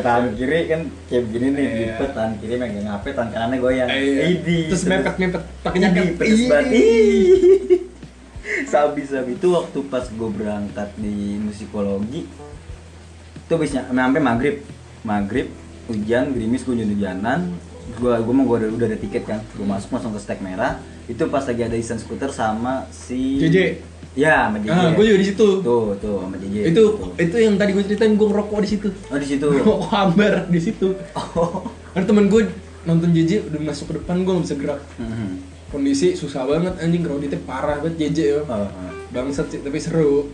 tangan 0.02 0.24
kiri 0.34 0.60
kan 0.66 0.80
kayak 1.06 1.22
begini 1.30 1.46
nih, 1.48 1.62
Iya. 1.62 1.78
lipet 1.94 2.10
tangan 2.10 2.34
kiri 2.36 2.54
megang 2.58 2.88
HP, 2.90 3.04
tangan 3.12 3.30
kanannya 3.30 3.56
goyang. 3.60 3.88
Iya. 3.88 4.22
Idi, 4.34 4.58
Terus 4.66 4.82
mepet 4.84 5.14
mepet 5.14 5.42
pakai 5.62 5.78
jaket. 5.78 6.04
banget. 6.50 6.72
Ih. 6.74 7.26
Sabi-sabi 8.66 9.32
itu 9.34 9.46
waktu 9.48 9.78
pas 9.86 10.04
gue 10.04 10.30
berangkat 10.32 10.88
di 10.96 11.38
musikologi 11.38 12.26
itu 13.36 13.54
bisnya 13.54 13.84
sampai 13.86 14.18
maghrib 14.18 14.56
maghrib 15.00 15.46
hujan 15.84 16.32
gerimis 16.32 16.64
gue 16.64 16.74
hujan-hujanan 16.74 17.52
gue 17.94 18.14
gue 18.16 18.34
mau 18.34 18.44
gue 18.44 18.56
udah, 18.58 18.70
udah 18.72 18.86
ada 18.86 18.96
tiket 18.96 19.24
kan 19.24 19.38
gue 19.40 19.62
masuk 19.62 19.88
langsung 19.90 20.10
ke 20.10 20.20
stek 20.20 20.40
merah 20.40 20.76
itu 21.04 21.20
pas 21.26 21.40
lagi 21.40 21.62
ada 21.62 21.74
Isan 21.74 21.96
skuter 21.96 22.28
sama 22.28 22.88
si 22.88 23.36
JJ. 23.38 23.58
ya 24.14 24.46
sama 24.46 24.56
JJ 24.58 24.70
Ah, 24.70 24.90
gua 24.90 25.04
juga 25.04 25.18
di 25.18 25.26
situ. 25.26 25.46
tuh 25.60 25.92
tuh 25.94 26.16
sama 26.18 26.36
JJ 26.36 26.56
Itu 26.70 26.82
Tuh. 26.94 27.12
itu 27.14 27.36
yang 27.36 27.54
tadi 27.54 27.70
gue 27.70 27.84
ceritain 27.84 28.12
gue 28.12 28.24
ngerokok 28.24 28.58
di 28.58 28.68
situ. 28.68 28.88
oh 28.88 29.16
di 29.16 29.26
situ 29.26 29.46
Ngerokok 29.52 29.80
hambar 29.86 30.34
di 30.46 30.58
situ. 30.58 30.88
oh 31.12 31.68
Karena 31.90 32.04
temen 32.04 32.26
gue 32.26 32.42
nonton 32.84 33.10
JJ 33.10 33.48
udah 33.48 33.60
masuk 33.62 33.84
ke 33.86 33.94
depan 33.96 34.16
gue 34.18 34.32
nggak 34.32 34.44
bisa 34.44 34.56
gerak. 34.56 34.80
Mhm. 34.96 35.28
Kondisi 35.66 36.14
susah 36.14 36.44
banget 36.44 36.78
anjing 36.78 37.02
kreditnya 37.02 37.40
parah 37.42 37.78
banget 37.78 37.96
JJ 38.00 38.18
ya. 38.22 38.40
Oh, 38.42 38.62
oh. 38.62 38.92
Bangsat 39.10 39.46
sih 39.48 39.58
tapi 39.58 39.76
seru. 39.76 40.30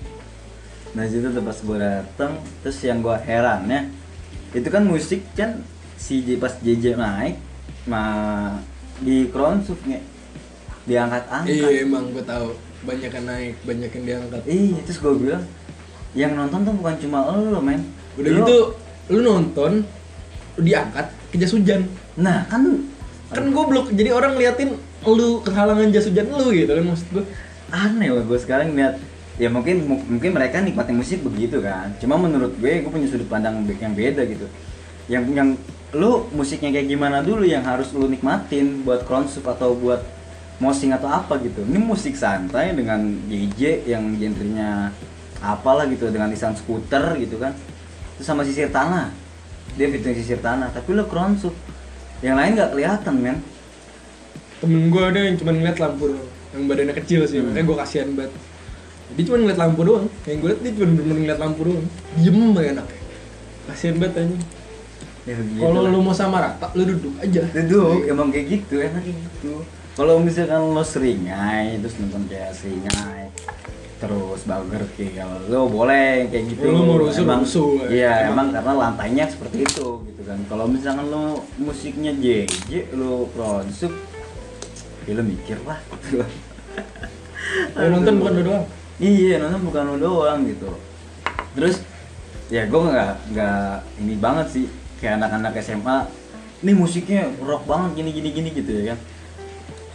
Nah 0.91 1.05
situ 1.05 1.27
tuh 1.27 1.41
pas 1.41 1.55
gue 1.55 1.77
dateng, 1.77 2.33
terus 2.61 2.79
yang 2.81 2.99
gue 2.99 3.15
heran 3.21 3.63
ya, 3.65 3.87
itu 4.53 4.67
kan 4.67 4.83
musik 4.83 5.23
kan 5.33 5.63
si 6.01 6.25
J, 6.25 6.41
pas 6.41 6.57
JJ 6.57 6.97
naik, 6.97 7.37
mah 7.85 8.57
di 8.99 9.29
Kronsuf 9.29 9.77
nih, 9.85 10.01
diangkat-angkat. 10.89 11.53
Iya 11.53 11.85
emang 11.85 12.09
gue 12.11 12.25
tahu 12.25 12.57
banyak 12.83 13.11
yang 13.13 13.27
naik, 13.29 13.55
banyak 13.63 13.91
yang 13.93 14.05
diangkat. 14.09 14.41
Iya, 14.49 14.79
terus 14.83 14.99
gue 14.99 15.13
bilang, 15.15 15.45
yang 16.17 16.33
nonton 16.33 16.65
tuh 16.65 16.75
bukan 16.75 16.97
cuma 16.99 17.29
lo 17.29 17.61
men. 17.61 17.85
Udah 18.17 18.31
Lo- 18.33 18.39
gitu 18.41 18.57
lu 19.11 19.21
nonton 19.21 19.85
lu 20.57 20.61
diangkat 20.65 21.07
ke 21.29 21.37
jas 21.37 21.53
hujan. 21.53 21.85
Nah 22.17 22.49
kan, 22.49 22.65
Kan 23.31 23.55
goblok 23.55 23.95
jadi 23.95 24.11
orang 24.11 24.35
liatin 24.35 24.75
lu 25.07 25.39
kehalangan 25.41 25.95
jas 25.95 26.11
hujan 26.11 26.27
lu 26.29 26.51
gitu 26.51 26.75
kan 26.75 26.83
maksud 26.83 27.09
gue. 27.15 27.25
aneh 27.71 28.11
loh 28.11 28.27
gue 28.27 28.35
sekarang 28.35 28.75
lihat 28.75 28.99
ya 29.39 29.47
mungkin 29.47 29.87
mu- 29.87 30.03
mungkin 30.03 30.35
mereka 30.35 30.59
nikmatin 30.59 30.99
musik 30.99 31.23
begitu 31.23 31.63
kan 31.63 31.95
cuma 32.03 32.19
menurut 32.19 32.51
gue 32.59 32.83
gue 32.83 32.91
punya 32.91 33.07
sudut 33.07 33.31
pandang 33.31 33.63
yang 33.63 33.95
beda 33.95 34.27
gitu 34.27 34.51
yang 35.07 35.23
yang 35.31 35.55
lu 35.91 36.31
musiknya 36.31 36.71
kayak 36.71 36.87
gimana 36.87 37.19
dulu 37.19 37.43
yang 37.43 37.67
harus 37.67 37.91
lu 37.91 38.07
nikmatin 38.07 38.87
buat 38.87 39.03
konsep 39.11 39.43
atau 39.43 39.75
buat 39.75 40.07
mosing 40.63 40.95
atau 40.95 41.11
apa 41.11 41.41
gitu? 41.43 41.67
Ini 41.67 41.79
musik 41.83 42.15
santai 42.15 42.71
dengan 42.77 43.01
JJ 43.27 43.91
yang 43.91 44.15
genrenya 44.15 44.95
apalah 45.43 45.89
gitu 45.91 46.07
dengan 46.15 46.31
lisan 46.31 46.55
skuter 46.55 47.19
gitu 47.19 47.43
kan. 47.43 47.57
Terus 48.15 48.27
sama 48.27 48.47
sisir 48.47 48.71
tanah. 48.71 49.11
Dia 49.75 49.91
fitur 49.91 50.15
sisir 50.15 50.39
tanah 50.39 50.71
tapi 50.71 50.95
lu 50.95 51.03
konsep 51.11 51.51
yang 52.23 52.39
lain 52.39 52.55
nggak 52.55 52.71
kelihatan 52.71 53.15
men. 53.19 53.37
Temen 54.63 54.93
gue 54.93 55.03
ada 55.03 55.19
yang 55.19 55.41
cuma 55.41 55.51
ngeliat 55.57 55.81
lampu 55.81 56.15
doang. 56.15 56.29
Yang 56.51 56.63
badannya 56.67 56.95
kecil 57.03 57.21
sih, 57.25 57.39
Hmm. 57.41 57.51
makanya 57.51 57.67
gue 57.67 57.77
kasihan 57.81 58.09
banget. 58.13 58.33
Dia 59.17 59.23
cuma 59.27 59.37
ngeliat 59.43 59.59
lampu 59.59 59.81
doang. 59.83 60.07
Yang 60.29 60.37
gue 60.39 60.49
liat 60.53 60.61
dia 60.61 60.71
cuma 60.77 60.87
bener-bener 60.93 61.19
ngeliat 61.25 61.41
lampu 61.41 61.61
doang. 61.67 61.87
Diem 62.21 62.39
banget 62.55 62.71
enak. 62.79 62.87
Kasihan 63.67 63.97
banget 63.99 64.15
anjing 64.23 64.60
ya, 65.31 65.35
begitu 65.39 65.63
kalau 65.63 65.81
lu 65.87 66.01
mau 66.03 66.15
sama 66.15 66.37
rata 66.43 66.67
lu 66.75 66.83
duduk 66.83 67.15
aja. 67.23 67.43
Duduk 67.55 68.03
emang 68.11 68.29
kayak 68.35 68.47
gitu 68.51 68.75
enaknya 68.83 69.15
gitu. 69.15 69.63
Kalau 69.95 70.19
misalkan 70.19 70.61
lo 70.75 70.83
seringai 70.83 71.79
terus 71.79 71.95
nonton 72.03 72.27
kayak 72.27 72.51
seringai 72.57 73.31
terus 74.01 74.49
Burger 74.49 74.85
King 74.97 75.13
kalau 75.13 75.37
lo 75.47 75.61
boleh 75.69 76.27
kayak 76.33 76.45
gitu. 76.57 76.67
Lo 76.73 76.81
mau 76.89 76.97
rusuh, 76.97 77.23
emang 77.23 77.45
rusuh, 77.45 77.85
iya 77.93 78.33
emang. 78.33 78.49
emang 78.51 78.57
karena 78.57 78.73
lantainya 78.89 79.25
seperti 79.29 79.63
itu 79.63 79.89
gitu 80.09 80.23
kan. 80.25 80.39
Kalau 80.49 80.65
misalkan 80.67 81.07
lo 81.13 81.45
musiknya 81.61 82.17
JJ 82.17 82.97
lo 82.97 83.29
produk 83.31 83.93
ya 85.05 85.13
lo 85.15 85.23
mikir 85.23 85.59
lah 85.69 85.79
gitu. 86.01 86.25
Yang 87.77 87.91
nonton 87.93 88.15
bukan 88.23 88.33
lu 88.41 88.43
doang? 88.47 88.65
Iya 89.01 89.35
nonton 89.43 89.63
bukan 89.69 89.83
lo 89.85 89.97
doang 90.01 90.39
gitu. 90.49 90.71
Terus 91.53 91.77
ya 92.51 92.67
gue 92.67 92.81
nggak 92.83 93.11
nggak 93.31 93.73
ini 94.03 94.15
banget 94.19 94.47
sih 94.51 94.67
kayak 95.01 95.17
anak-anak 95.17 95.57
SMA 95.65 95.97
ini 96.61 96.73
musiknya 96.77 97.33
rock 97.41 97.65
banget 97.65 98.05
gini 98.05 98.11
gini 98.13 98.29
gini 98.37 98.49
gitu 98.53 98.71
ya 98.71 98.93
kan. 98.93 98.99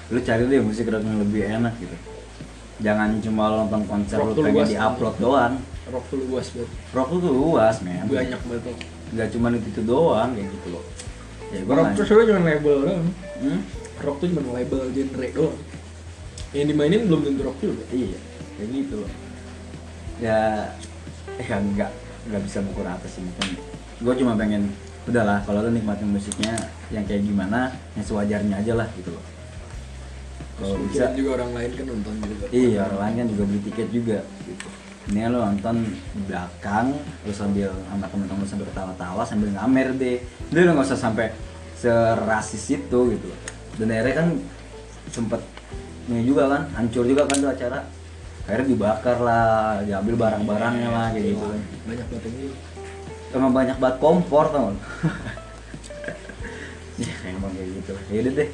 Lu 0.10 0.20
cari 0.22 0.44
deh 0.50 0.62
musik 0.62 0.90
rock 0.90 1.06
yang 1.06 1.22
lebih 1.22 1.42
enak 1.46 1.74
gitu. 1.78 1.96
Jangan 2.82 3.22
cuma 3.22 3.48
lo 3.48 3.56
nonton 3.64 3.86
konser 3.88 4.20
Rock 4.20 4.36
lu 4.36 4.44
pengen 4.44 4.66
luas. 4.66 4.70
di 4.74 4.78
upload 4.82 5.16
doang. 5.22 5.54
Rock 5.94 6.06
tuh 6.10 6.18
luas 6.26 6.48
banget 6.52 6.70
rock 6.92 7.10
tuh 7.14 7.32
luas 7.32 7.76
men. 7.86 8.04
Banyak 8.10 8.42
banget 8.50 8.76
nggak 9.06 9.28
cuma 9.38 9.48
itu, 9.54 9.70
itu 9.70 9.82
doang 9.86 10.30
kayak 10.34 10.50
gitu 10.50 10.68
loh. 10.74 10.84
Ya 11.54 11.60
rock 11.70 11.90
tuh 11.94 12.04
sebenarnya 12.04 12.30
cuma 12.34 12.42
label 12.50 12.76
doang. 12.82 13.06
Hmm? 13.40 13.60
rock 14.02 14.16
tuh 14.20 14.28
cuma 14.34 14.42
label 14.58 14.80
genre 14.92 15.28
doang. 15.32 15.60
Yang 16.52 16.68
dimainin 16.74 17.02
belum 17.06 17.22
tentu 17.24 17.42
rock 17.46 17.58
juga. 17.62 17.84
Iya 17.94 18.20
kayak 18.58 18.70
gitu 18.74 18.96
loh. 19.06 19.12
Ya 20.18 20.38
eh 21.38 21.46
nggak 21.46 21.92
nggak 22.26 22.42
bisa 22.42 22.58
pukul 22.66 22.84
rata 22.90 23.06
sih 23.06 23.22
mungkin 23.22 23.60
gue 23.96 24.14
cuma 24.20 24.34
pengen 24.36 24.72
udahlah 25.06 25.38
kalau 25.46 25.62
lo 25.62 25.70
nikmatin 25.70 26.10
musiknya 26.10 26.58
yang 26.90 27.06
kayak 27.06 27.22
gimana 27.22 27.70
yang 27.94 28.06
sewajarnya 28.06 28.56
aja 28.58 28.74
lah 28.74 28.88
gitu 28.98 29.14
loh. 29.14 29.24
Kalau 30.56 30.76
bisa 30.88 31.12
juga 31.14 31.30
orang 31.42 31.52
lain 31.54 31.72
kan 31.78 31.86
nonton 31.86 32.14
juga. 32.26 32.46
Iya 32.50 32.80
orang 32.90 33.00
lain 33.02 33.14
kan 33.22 33.28
juga 33.30 33.44
beli 33.46 33.62
tiket 33.70 33.88
juga 33.94 34.20
gitu. 34.50 34.68
Ini 35.06 35.30
lo 35.30 35.38
nonton 35.46 35.76
di 35.86 36.22
belakang 36.26 36.98
lo 36.98 37.34
sambil 37.36 37.70
sama 37.70 38.06
temen-temen 38.10 38.42
lo 38.42 38.48
sambil 38.50 38.68
ketawa-tawa 38.74 39.22
sambil 39.28 39.50
ngamer 39.54 39.88
deh. 39.94 40.18
Udah 40.50 40.62
lo 40.66 40.72
nggak 40.74 40.88
usah 40.90 41.00
sampai 41.00 41.30
serasis 41.76 42.66
itu 42.72 43.00
gitu 43.14 43.30
dan 43.76 43.92
akhirnya 43.92 44.16
kan 44.24 44.28
sempet 45.12 45.42
ini 46.08 46.24
juga 46.24 46.48
kan 46.48 46.62
hancur 46.74 47.06
juga 47.06 47.30
kan 47.30 47.38
tuh 47.38 47.52
acara. 47.52 47.80
Akhirnya 48.46 48.68
dibakar 48.74 49.18
lah 49.22 49.82
diambil 49.86 50.16
barang-barangnya 50.18 50.90
lah 50.90 51.06
kayak 51.14 51.34
gitu 51.34 51.46
kan. 51.46 51.62
Banyak 51.86 52.08
banget 52.10 52.32
emang 53.36 53.54
banyak 53.54 53.78
banget 53.78 53.98
kompor 54.00 54.48
tau 54.50 54.72
nggak? 54.72 54.80
ya 57.04 57.14
emang 57.28 57.52
kayak 57.52 57.70
gitu. 57.76 57.94
Ya 58.12 58.20
udah 58.24 58.34
deh. 58.40 58.50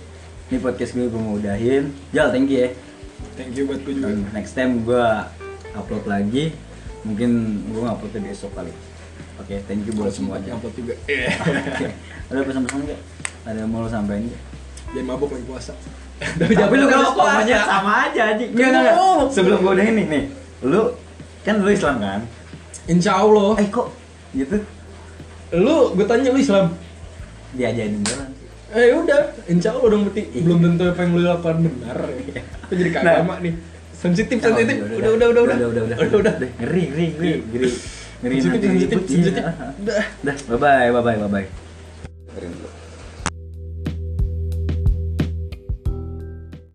Ini 0.52 0.58
podcast 0.60 0.91
gue 0.98 1.06
gue 1.08 1.22
mau 1.22 1.38
udahin. 1.38 1.94
Jal 2.12 2.34
thank 2.34 2.50
you 2.50 2.65
ya. 2.65 2.70
Thank 3.38 3.54
you 3.56 3.70
buat 3.70 3.86
gue 3.86 3.94
juga. 3.96 4.12
Next 4.34 4.58
time 4.58 4.82
gue 4.84 5.06
upload 5.78 6.06
lagi. 6.10 6.52
Mungkin 7.06 7.30
gue 7.70 7.86
uploadnya 7.86 8.22
besok 8.26 8.52
kali. 8.58 8.74
Oke 9.38 9.62
thank 9.70 9.86
you 9.86 9.94
buat 9.94 10.12
semuanya. 10.12 10.58
upload 10.58 10.74
juga. 10.74 10.96
Oke. 11.78 11.88
ada 12.34 12.39
pesan-pesan 12.41 12.80
nggak? 12.89 13.02
Ada 13.46 13.58
yang 13.63 13.70
mau 13.70 13.86
lo 13.86 13.89
sampaikan 13.89 14.28
nggak? 14.28 14.41
Jangan 14.91 15.06
mabuk 15.08 15.30
lagi 15.32 15.46
puasa. 15.46 15.74
Tapi 16.41 16.76
lu 16.78 16.86
kalau 16.86 17.17
ngomongnya 17.17 17.65
sama 17.65 17.91
aja 18.10 18.24
enggak 18.38 18.67
enggak. 18.70 18.94
Ngomong. 18.98 19.30
sebelum 19.30 19.58
gue 19.62 19.72
udahin 19.78 19.94
nih 19.98 20.06
nih. 20.10 20.24
Lu 20.65 20.82
kan 21.46 21.56
lu 21.62 21.70
Islam 21.70 21.96
kan? 22.02 22.22
Insya 22.89 23.22
Allah. 23.22 23.58
Eh 23.62 23.70
kok 23.70 24.01
gitu. 24.36 24.58
Lu 25.56 25.96
gue 25.96 26.06
tanya 26.08 26.32
lu 26.32 26.39
Islam. 26.39 26.76
Diajarin 27.56 28.02
jalan. 28.04 28.30
Eh 28.72 28.96
udah. 28.96 29.36
Insya 29.52 29.76
Allah 29.76 29.88
dong 29.91 30.08
berarti 30.08 30.24
Iya. 30.32 30.41
belum 30.48 30.60
tentu 30.63 30.84
apa 30.88 31.00
yang 31.04 31.12
lu 31.12 31.22
lakukan 31.28 31.58
benar. 31.67 31.98
Itu 32.08 32.74
jadi 32.80 32.89
Nah. 32.96 33.04
kagama 33.04 33.36
nih. 33.44 33.54
Sensitif 33.91 34.38
sensitif. 34.41 34.76
udah 34.82 34.98
udah 34.98 35.10
udah 35.13 35.28
udah 35.30 35.44
udah 35.44 35.67
udah 35.67 35.84
udah. 35.84 35.98
udah 36.00 36.20
udah 36.24 36.34
ngeri 36.58 36.84
ngeri 36.89 37.08
ngeri 37.20 37.32
ngeri. 37.52 37.70
Ngeri 38.22 38.36
sensitif 38.39 38.67
sensitif 38.72 38.98
iya. 38.98 39.08
sensitif. 39.08 39.44
Udah 39.84 40.04
dah 40.24 40.36
bye 40.48 40.58
bye 40.58 40.89
bye 40.89 41.02
bye 41.04 41.17
bye 41.28 41.46
bye 41.46 42.70